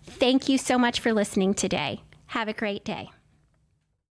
Thank 0.05 0.49
you 0.49 0.57
so 0.57 0.79
much 0.79 1.01
for 1.01 1.13
listening 1.13 1.53
today. 1.53 2.03
Have 2.27 2.47
a 2.47 2.53
great 2.53 2.85
day. 2.85 3.11